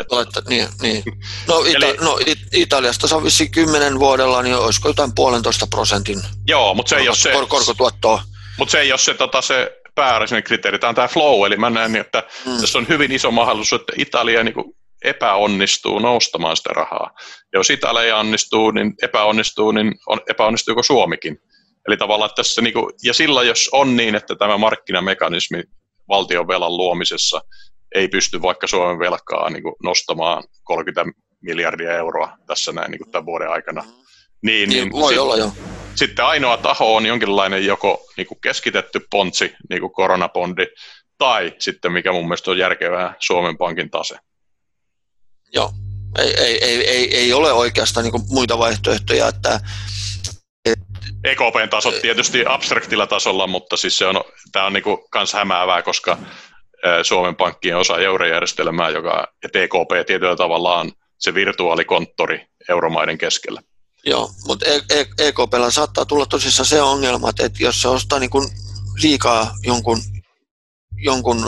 [0.00, 0.16] Että...
[0.16, 1.02] Laittaa, niin, niin.
[1.46, 5.66] No, Ita- Eli, no It- Italiasta se on vissiin kymmenen vuodella, niin olisiko jotain puolentoista
[5.66, 8.22] prosentin Joo, mutta se ei ole se, kor- korkotuottoa.
[8.58, 10.78] Mutta se ei ole se, tota, se pääasiallinen kriteeri.
[10.78, 12.60] Tämä on tämä flow, eli mä näen, että mm.
[12.60, 14.74] tässä on hyvin iso mahdollisuus, että Italia niin kuin
[15.04, 17.10] epäonnistuu noustamaan sitä rahaa.
[17.52, 21.38] Ja jos Italia ei onnistuu, niin epäonnistuu, niin on, epäonnistuuko Suomikin?
[21.88, 25.62] Eli tavallaan tässä, niin kuin, ja silloin jos on niin, että tämä markkinamekanismi
[26.08, 27.40] valtion velan luomisessa
[27.94, 31.12] ei pysty vaikka Suomen velkaa niin kuin nostamaan 30
[31.42, 33.92] miljardia euroa tässä näin niin kuin tämän vuoden aikana, niin,
[34.42, 35.52] niin, niin voi sit, olla jo.
[35.94, 40.66] Sitten ainoa taho on jonkinlainen joko niin kuin keskitetty pontsi, niin kuin koronabondi,
[41.18, 44.16] tai sitten mikä mun mielestä on järkevää, Suomen Pankin tase.
[45.54, 45.72] Joo,
[46.18, 49.60] ei, ei, ei, ei, ei ole oikeastaan niin muita vaihtoehtoja, että
[51.24, 54.20] EKPn tasot tietysti abstraktilla tasolla, mutta siis se on,
[54.52, 56.18] tämä on niinku kans hämäävää, koska
[57.02, 63.60] Suomen pankkien osa eurojärjestelmää, joka ja TKP tietyllä tavalla on se virtuaalikonttori euromaiden keskellä.
[64.04, 64.66] Joo, mutta
[65.18, 68.48] EKPllä e saattaa tulla tosissaan se ongelma, että jos se ostaa niin kuin
[69.02, 69.98] liikaa jonkun,
[70.96, 71.44] jonkun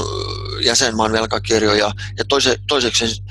[0.60, 3.22] jäsenmaan velkakirjoja ja toise, toiseksi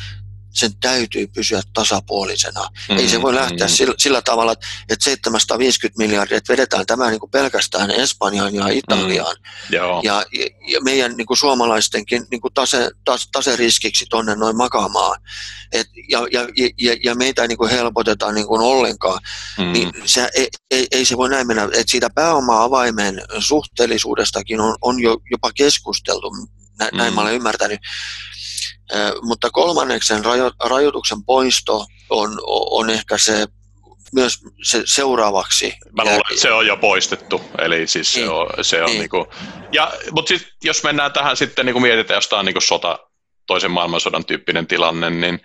[0.54, 2.62] sen täytyy pysyä tasapuolisena.
[2.62, 2.98] Mm-hmm.
[2.98, 3.76] Ei se voi lähteä mm-hmm.
[3.76, 4.52] sillä, sillä tavalla,
[4.90, 9.36] että 750 miljardia, että vedetään tämä niin kuin pelkästään Espanjaan ja Italiaan.
[9.40, 9.76] Mm.
[9.76, 10.02] Joo.
[10.04, 10.26] Ja,
[10.68, 15.22] ja meidän niin kuin suomalaistenkin niin kuin tase, tas, taseriskiksi tuonne noin makaamaan.
[15.72, 16.42] Et, ja, ja,
[16.78, 19.20] ja, ja meitä ei niin kuin helpoteta niin kuin ollenkaan.
[19.58, 19.74] Mm.
[19.74, 21.64] Niin se, ei, ei, ei se voi näin mennä.
[21.64, 26.32] että siitä pääoma-avaimen suhteellisuudestakin on, on jo, jopa keskusteltu.
[26.94, 27.16] Näin mm.
[27.16, 27.80] mä olen ymmärtänyt
[29.22, 32.40] mutta kolmanneksen rajo, rajoituksen poisto on,
[32.72, 33.48] on ehkä se
[34.14, 35.74] myös se seuraavaksi.
[35.92, 38.26] Mä luulen, että se on jo poistettu, eli siis niin.
[38.26, 39.00] se on, se on niin.
[39.00, 39.26] Niin kuin,
[39.72, 42.64] ja, mutta sit, jos mennään tähän sitten, niin kuin mietitään, jos tämä on niin kuin
[42.64, 43.00] sota,
[43.48, 45.40] toisen maailmansodan tyyppinen tilanne, niin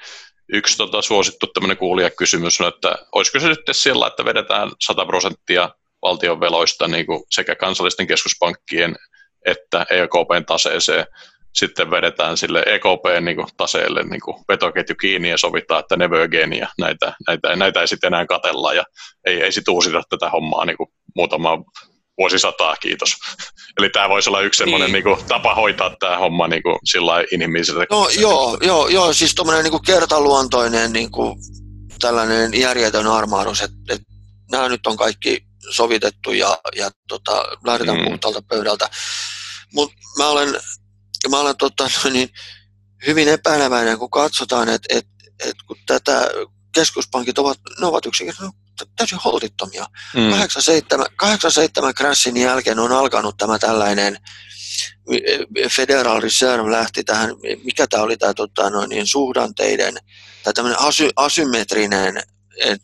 [0.52, 5.70] yksi tota, suosittu tämmöinen kuulijakysymys on, että olisiko se nyt sillä, että vedetään 100 prosenttia
[6.02, 8.96] valtion veloista niin kuin sekä kansallisten keskuspankkien
[9.44, 11.06] että EKPn taseeseen,
[11.54, 16.20] sitten vedetään sille EKPn niin kuin, taseelle niin kuin, vetoketju kiinni ja sovitaan, että never
[16.20, 18.84] again ja näitä, näitä, näitä ei sitten enää katella ja
[19.26, 21.58] ei, ei sitten uusita tätä hommaa niin kuin, muutama
[22.18, 23.10] vuosisataa, kiitos.
[23.78, 25.04] Eli tämä voisi olla yksi semmoinen niin.
[25.04, 27.86] niin kuin, tapa hoitaa tämä homma niin kuin, sillä inhimillisellä.
[27.90, 31.38] No, joo, joo, joo, siis tuommoinen niin kertaluontoinen niin kuin,
[32.00, 34.06] tällainen järjetön armahdus, että, että
[34.50, 35.40] nämä nyt on kaikki
[35.70, 38.04] sovitettu ja, ja tota, lähdetään mm.
[38.04, 38.88] puhtaalta pöydältä.
[39.72, 40.60] Mutta mä olen
[41.24, 42.28] ja mä olen tota, no niin,
[43.06, 45.06] hyvin epäileväinen, kun katsotaan, että et,
[45.44, 46.28] et, kun tätä
[46.74, 48.64] keskuspankit ovat, ne ovat yksinkertaisesti
[48.96, 49.86] täysin holtittomia.
[50.14, 50.30] Mm.
[50.30, 54.18] 87, 87 crashin jälkeen on alkanut tämä tällainen
[55.70, 57.30] Federal Reserve lähti tähän,
[57.64, 59.94] mikä tämä oli tämä tota, no niin, suhdanteiden,
[60.42, 62.22] tai tämmöinen asy, asymmetrinen
[62.64, 62.82] et,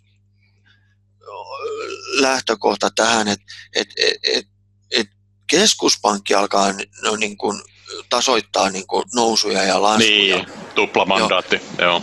[2.20, 4.46] lähtökohta tähän, että et, et, et,
[4.90, 5.06] et
[5.46, 7.62] keskuspankki alkaa no, niin kuin
[8.10, 10.36] tasoittaa niin kuin nousuja ja laskuja.
[10.36, 11.88] Niin, tuplamandaatti, joo.
[11.88, 12.02] joo.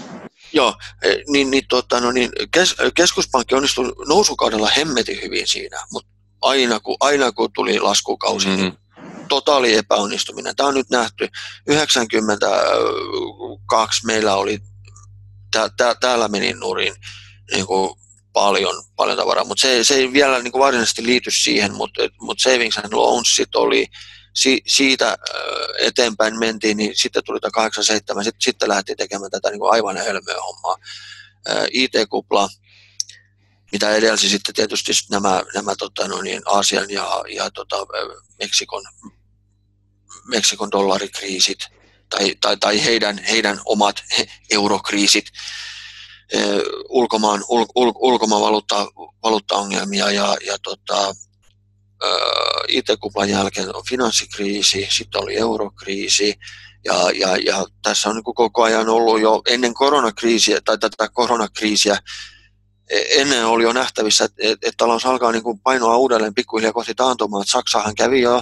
[0.54, 6.12] Joo, e, niin, niin, tota, no, niin kes, keskuspankki onnistui nousukaudella hemmetin hyvin siinä, mutta
[6.42, 8.62] aina kun, aina kun tuli laskukausi, mm-hmm.
[8.62, 8.78] niin
[9.30, 10.56] totaali epäonnistuminen.
[10.56, 11.28] Tämä on nyt nähty.
[11.68, 14.60] 92 meillä oli,
[15.52, 16.96] tää, tää, täällä meni nurin
[17.52, 17.96] niin kuin
[18.34, 22.42] paljon, paljon tavaraa, mutta se, se ei vielä niin kuin varsinaisesti liity siihen, mutta, mutta
[22.42, 23.88] savings and loans sit oli
[24.38, 25.18] si, siitä
[25.80, 29.98] eteenpäin mentiin, niin sitten tuli tämä 87, sitten, sitten lähti tekemään tätä niin kuin aivan
[29.98, 30.78] hölmöä hommaa.
[31.72, 32.50] IT-kupla,
[33.72, 37.76] mitä edelsi sitten tietysti nämä, nämä tota, no niin, Aasian ja, ja tota,
[38.40, 38.84] Meksikon,
[40.28, 41.60] Meksikon dollarikriisit
[42.10, 44.04] tai, tai, tai heidän, heidän omat
[44.52, 45.26] eurokriisit,
[46.90, 48.88] ulkomaan, ul, ul, ulkomaan valuutta,
[49.24, 51.16] valuuttaongelmia ja, ja tota,
[52.68, 56.40] IT-kuplan jälkeen on finanssikriisi, sitten oli eurokriisi,
[56.86, 61.98] ja, ja, ja tässä on niin koko ajan ollut jo ennen koronakriisiä tai tätä koronakriisiä,
[62.90, 66.96] e, ennen oli jo nähtävissä, että, että, talous alkaa niin kuin painoa uudelleen pikkuhiljaa kohti
[66.96, 67.44] taantumaa.
[67.46, 68.42] Saksahan kävi jo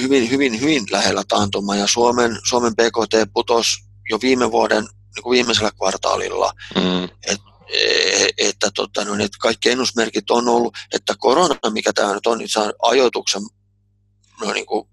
[0.00, 5.34] hyvin, hyvin, hyvin lähellä taantumaa ja Suomen, Suomen PKT putosi jo viime vuoden niin kuin
[5.34, 6.52] viimeisellä kvartaalilla.
[6.74, 7.04] Mm.
[7.04, 7.40] Et
[8.38, 12.48] että, tota, no, että kaikki ennusmerkit on ollut, että korona, mikä tämä nyt on, niin
[12.48, 13.42] saa ajoituksen
[14.40, 14.88] no, niin kuin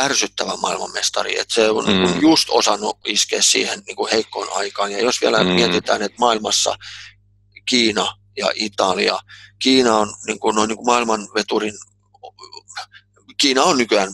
[0.00, 2.20] ärsyttävä maailmanmestari, että se on mm.
[2.20, 4.92] just osannut iskeä siihen niin kuin heikkoon aikaan.
[4.92, 5.50] Ja jos vielä mm.
[5.50, 6.76] mietitään, että maailmassa
[7.68, 9.18] Kiina ja Italia,
[9.62, 11.74] Kiina on niin kuin, no, niin kuin maailmanveturin,
[13.40, 14.12] Kiina on nykyään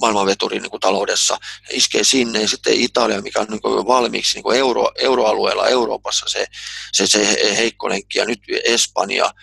[0.00, 1.38] maailmanveturi niin kuin taloudessa
[1.70, 2.42] iskee sinne.
[2.42, 6.46] Ja sitten Italia, mikä on niin kuin valmiiksi niin kuin euro, euroalueella Euroopassa se,
[6.92, 9.34] se, se heikko lenkki, ja nyt Espanja,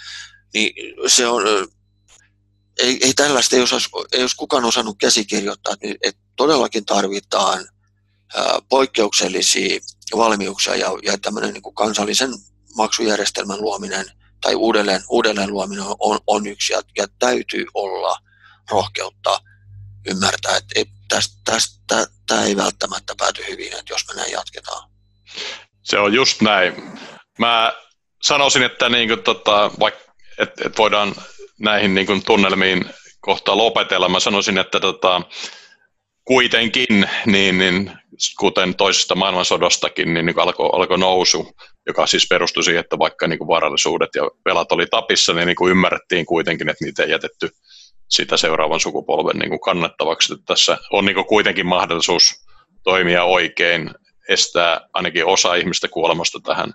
[0.54, 0.74] niin
[1.08, 1.44] se on,
[2.80, 7.68] ei, ei tällaista, ei, osais, ei olisi kukaan osannut käsikirjoittaa, että, että todellakin tarvitaan
[8.70, 9.80] poikkeuksellisia
[10.18, 12.34] valmiuksia ja, ja tämmöinen niin kuin kansallisen
[12.76, 14.06] maksujärjestelmän luominen
[14.42, 18.18] tai uudelleen, uudelleen luominen on, on yksi ja, ja täytyy olla
[18.70, 19.42] rohkeutta
[20.10, 24.90] ymmärtää, että ei, tästä, tästä, tämä ei välttämättä pääty hyvin, että jos me näin jatketaan.
[25.84, 26.74] Se on just näin.
[27.40, 27.74] Mä
[28.22, 31.16] sanoisin, että niin kuin, tota, vaikka, et, et voidaan
[31.60, 32.86] näihin niin kuin, tunnelmiin
[33.20, 34.10] kohta lopetella.
[34.10, 35.22] Mä sanoisin, että tota,
[36.26, 37.92] kuitenkin, niin, niin,
[38.40, 41.52] kuten toisesta maailmansodastakin, niin, niin alkoi alko nousu,
[41.88, 45.56] joka siis perustui siihen, että vaikka niin kuin varallisuudet ja velat oli tapissa, niin, niin
[45.56, 47.50] kuin ymmärrettiin kuitenkin, että niitä ei jätetty
[48.16, 50.34] sitä seuraavan sukupolven niin kuin kannettavaksi.
[50.34, 52.46] Että tässä on niin kuin kuitenkin mahdollisuus
[52.84, 53.90] toimia oikein,
[54.30, 56.74] estää ainakin osa ihmistä kuolemasta tähän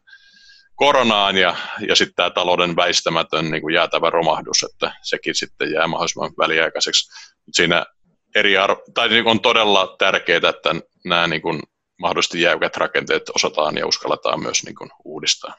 [0.75, 1.57] koronaan ja,
[1.89, 7.11] ja sitten tämä talouden väistämätön niin kuin jäätävä romahdus, että sekin sitten jää mahdollisimman väliaikaiseksi.
[7.53, 7.87] Siinä
[8.35, 10.75] eri arvo, tai niin on todella tärkeää, että
[11.05, 11.63] nämä niin kuin
[12.01, 15.55] mahdollisesti jäykät rakenteet osataan ja uskalletaan myös niin kuin uudistaa.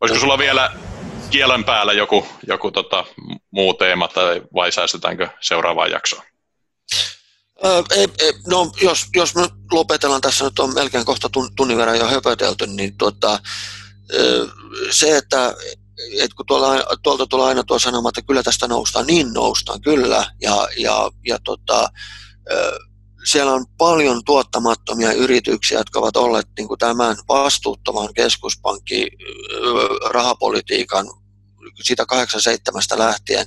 [0.00, 0.72] Olisiko sulla vielä
[1.30, 3.04] kielen päällä joku, joku tota,
[3.50, 6.22] muu teema tai vai säästetäänkö seuraavaan jaksoon?
[8.46, 12.96] no, jos, jos me lopetellaan tässä, nyt on melkein kohta tunnin verran jo höpötelty, niin
[12.98, 13.38] tuota,
[14.90, 15.54] se, että,
[16.20, 20.26] että kun tuolla, tuolta tulee aina tuo sanoma, että kyllä tästä noustaan, niin noustaan, kyllä.
[20.40, 21.88] Ja, ja, ja tota,
[23.24, 29.08] siellä on paljon tuottamattomia yrityksiä, jotka ovat olleet niin kuin tämän vastuuttoman keskuspankki
[30.10, 31.06] rahapolitiikan
[31.82, 33.46] siitä 87 lähtien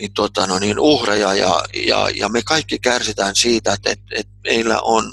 [0.00, 1.34] niin, tota, no, niin uhreja.
[1.34, 5.12] Ja, ja, ja, me kaikki kärsitään siitä, että, että, että meillä on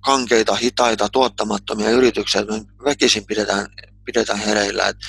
[0.00, 3.66] kankeita, hitaita, tuottamattomia yrityksiä, että me väkisin pidetään,
[4.04, 5.06] pidetään hereillä, että,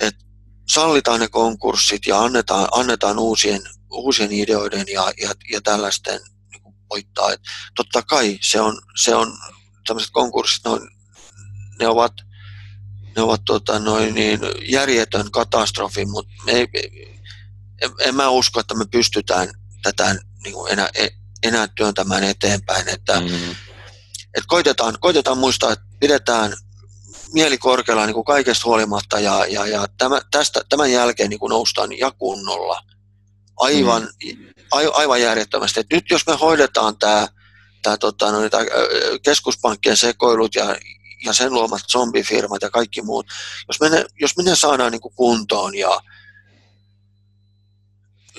[0.00, 0.24] että
[0.68, 7.32] sallitaan ne konkurssit ja annetaan, annetaan uusien, uusien ideoiden ja, ja, ja tällaisten niin voittaa.
[7.32, 9.38] Että totta kai se on, se on
[9.86, 10.88] tämmöiset konkurssit, ne, on,
[11.78, 12.12] ne ovat,
[13.16, 16.68] ne ovat tota, noin niin järjetön katastrofi, mutta ei,
[17.82, 19.48] en, en mä usko, että me pystytään
[19.82, 21.08] tätä niin kuin enää, e,
[21.42, 22.88] enää työntämään eteenpäin.
[22.88, 23.56] Että, mm
[24.34, 26.52] et koitetaan, koitetaan muistaa, että pidetään
[27.32, 31.50] mieli korkealla niin kuin kaikesta huolimatta ja, ja, ja tämä, tästä, tämän jälkeen niin kuin
[31.50, 32.82] noustaan ja kunnolla.
[33.56, 34.46] Aivan, mm.
[34.70, 35.80] a, aivan järjettömästi.
[35.80, 37.28] Et nyt jos me hoidetaan tämä
[37.82, 38.60] tää, tota, no, tää,
[39.22, 40.76] keskuspankkien sekoilut ja,
[41.24, 43.26] ja sen luomat zombifirmat ja kaikki muut,
[43.68, 46.00] jos me ne, jos me ne saadaan niin kuin kuntoon ja,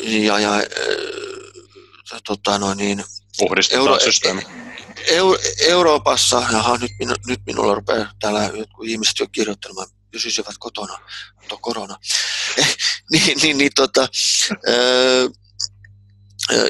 [0.03, 3.03] ja, ja äh, tota, no, niin,
[3.37, 4.41] Puhdistetaan euro, systeemi
[5.07, 10.99] Euro- Euroopassa, jaha, nyt, minu, nyt minulla rupeaa täällä jotkut ihmiset jo kirjoittelemaan, pysyisivät kotona,
[11.47, 11.95] tuo korona.
[13.11, 14.07] niin, niin, niin, tota,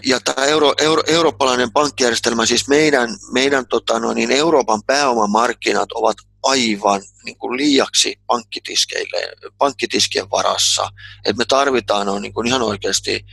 [0.05, 6.17] ja tämä euro, euro, eurooppalainen pankkijärjestelmä, siis meidän, meidän tota, no, niin Euroopan pääomamarkkinat ovat
[6.43, 9.17] aivan niin kuin liiaksi pankkitiskeille,
[9.57, 10.89] pankkitiskien varassa.
[11.25, 13.25] Et me tarvitaan on, niin kuin ihan oikeasti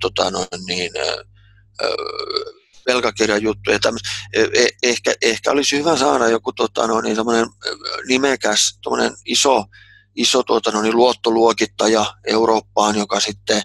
[0.00, 0.92] tota, no, niin,
[2.86, 3.78] velkakirjajuttuja.
[4.32, 7.16] E, e, ehkä, ehkä olisi hyvä saada joku tota, no, niin,
[8.08, 8.78] nimekäs
[9.24, 9.64] iso,
[10.14, 13.62] iso tuota, no, niin, luottoluokittaja Eurooppaan, joka sitten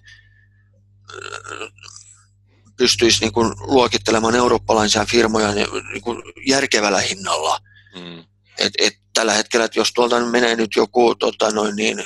[2.77, 7.59] pystyisi niin kuin, luokittelemaan eurooppalaisia firmoja niin, niin kuin, järkevällä hinnalla.
[7.95, 8.19] Mm.
[8.57, 12.03] Et, et, tällä hetkellä, että jos tuolta menee nyt joku tota, noin niin,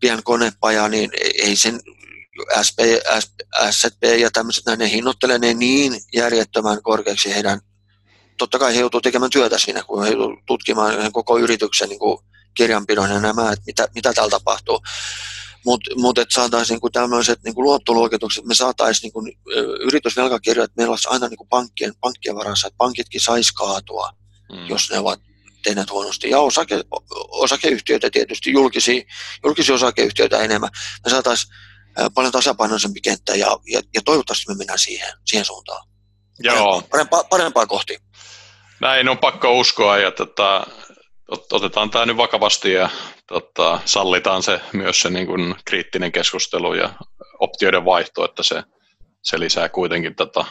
[0.00, 1.10] pien konepaja, niin
[1.42, 1.80] ei sen
[2.66, 2.78] SP,
[3.70, 7.60] SZP ja tämmöiset näin, ne hinnoittelee ne niin järjettömän korkeaksi heidän,
[8.38, 12.18] totta kai he joutuu tekemään työtä siinä, kun he joutuu tutkimaan koko yrityksen niin kuin
[12.54, 14.82] kirjanpidon ja nämä, että mitä, mitä täällä tapahtuu.
[15.64, 19.38] Mutta mut, että saataisiin niin tämmöiset niin luottoluokitukset, me saataisiin niin
[19.80, 24.10] yritysvelkakirjat, että meillä olisi aina niin kuin pankkien, pankkien varassa, että pankitkin saisi kaatua,
[24.52, 24.66] mm.
[24.66, 25.20] jos ne ovat
[25.62, 26.30] tehneet huonosti.
[26.30, 26.80] Ja osake,
[27.28, 29.02] osakeyhtiöitä tietysti, julkisia,
[29.44, 30.70] julkisia osakeyhtiöitä enemmän.
[31.04, 31.52] Me saataisiin
[32.14, 35.88] paljon tasapainoisempi kenttä ja, ja, ja toivottavasti me mennään siihen, siihen suuntaan.
[36.38, 36.82] Joo.
[36.90, 37.98] Parempaa, parempaa kohti.
[38.80, 40.66] Näin on pakko uskoa ja tota,
[41.52, 42.90] otetaan tämä nyt vakavasti ja
[43.26, 46.94] tota, sallitaan se myös se niin kuin kriittinen keskustelu ja
[47.38, 48.62] optioiden vaihto, että se,
[49.22, 50.44] se lisää kuitenkin tota,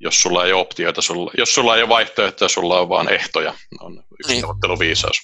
[0.00, 3.54] jos sulla ei ole optioita, sulla, jos sulla ei ole vaihtoehtoja, sulla on vain ehtoja,
[3.80, 4.40] on yksi niin.
[4.40, 5.16] neuvotteluviisaus.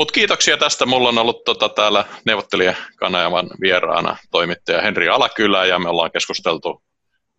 [0.00, 0.86] Mutta kiitoksia tästä.
[0.86, 6.82] Mulla on ollut tota, täällä neuvottelijakanavan vieraana toimittaja Henri Alakylä ja me ollaan keskusteltu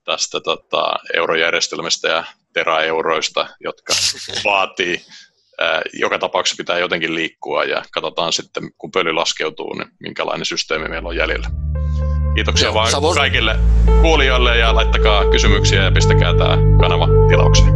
[0.05, 3.93] tästä tota, eurojärjestelmästä ja teraeuroista, jotka
[4.45, 5.01] vaatii.
[5.59, 10.88] Ää, joka tapauksessa pitää jotenkin liikkua ja katsotaan sitten, kun pöly laskeutuu, niin minkälainen systeemi
[10.88, 11.49] meillä on jäljellä.
[12.36, 13.16] Kiitoksia Joo, vaan Savon...
[13.16, 13.55] kaikille
[14.01, 17.74] kuulijoille ja laittakaa kysymyksiä ja pistäkää tämä kanava tilaukseen.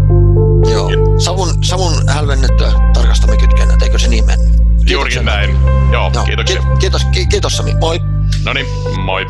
[0.72, 4.65] Joo, savun, savun hälvennettyä tarkastamme kytkennät, eikö se niin mennyt?
[4.90, 5.58] Juurikin näin.
[5.92, 6.26] Joo, Joo.
[6.26, 6.62] kiitoksia.
[6.62, 8.00] Ki- kiitos, ki- kiitos Sami, moi.
[8.46, 8.66] No niin,
[9.00, 9.26] moi.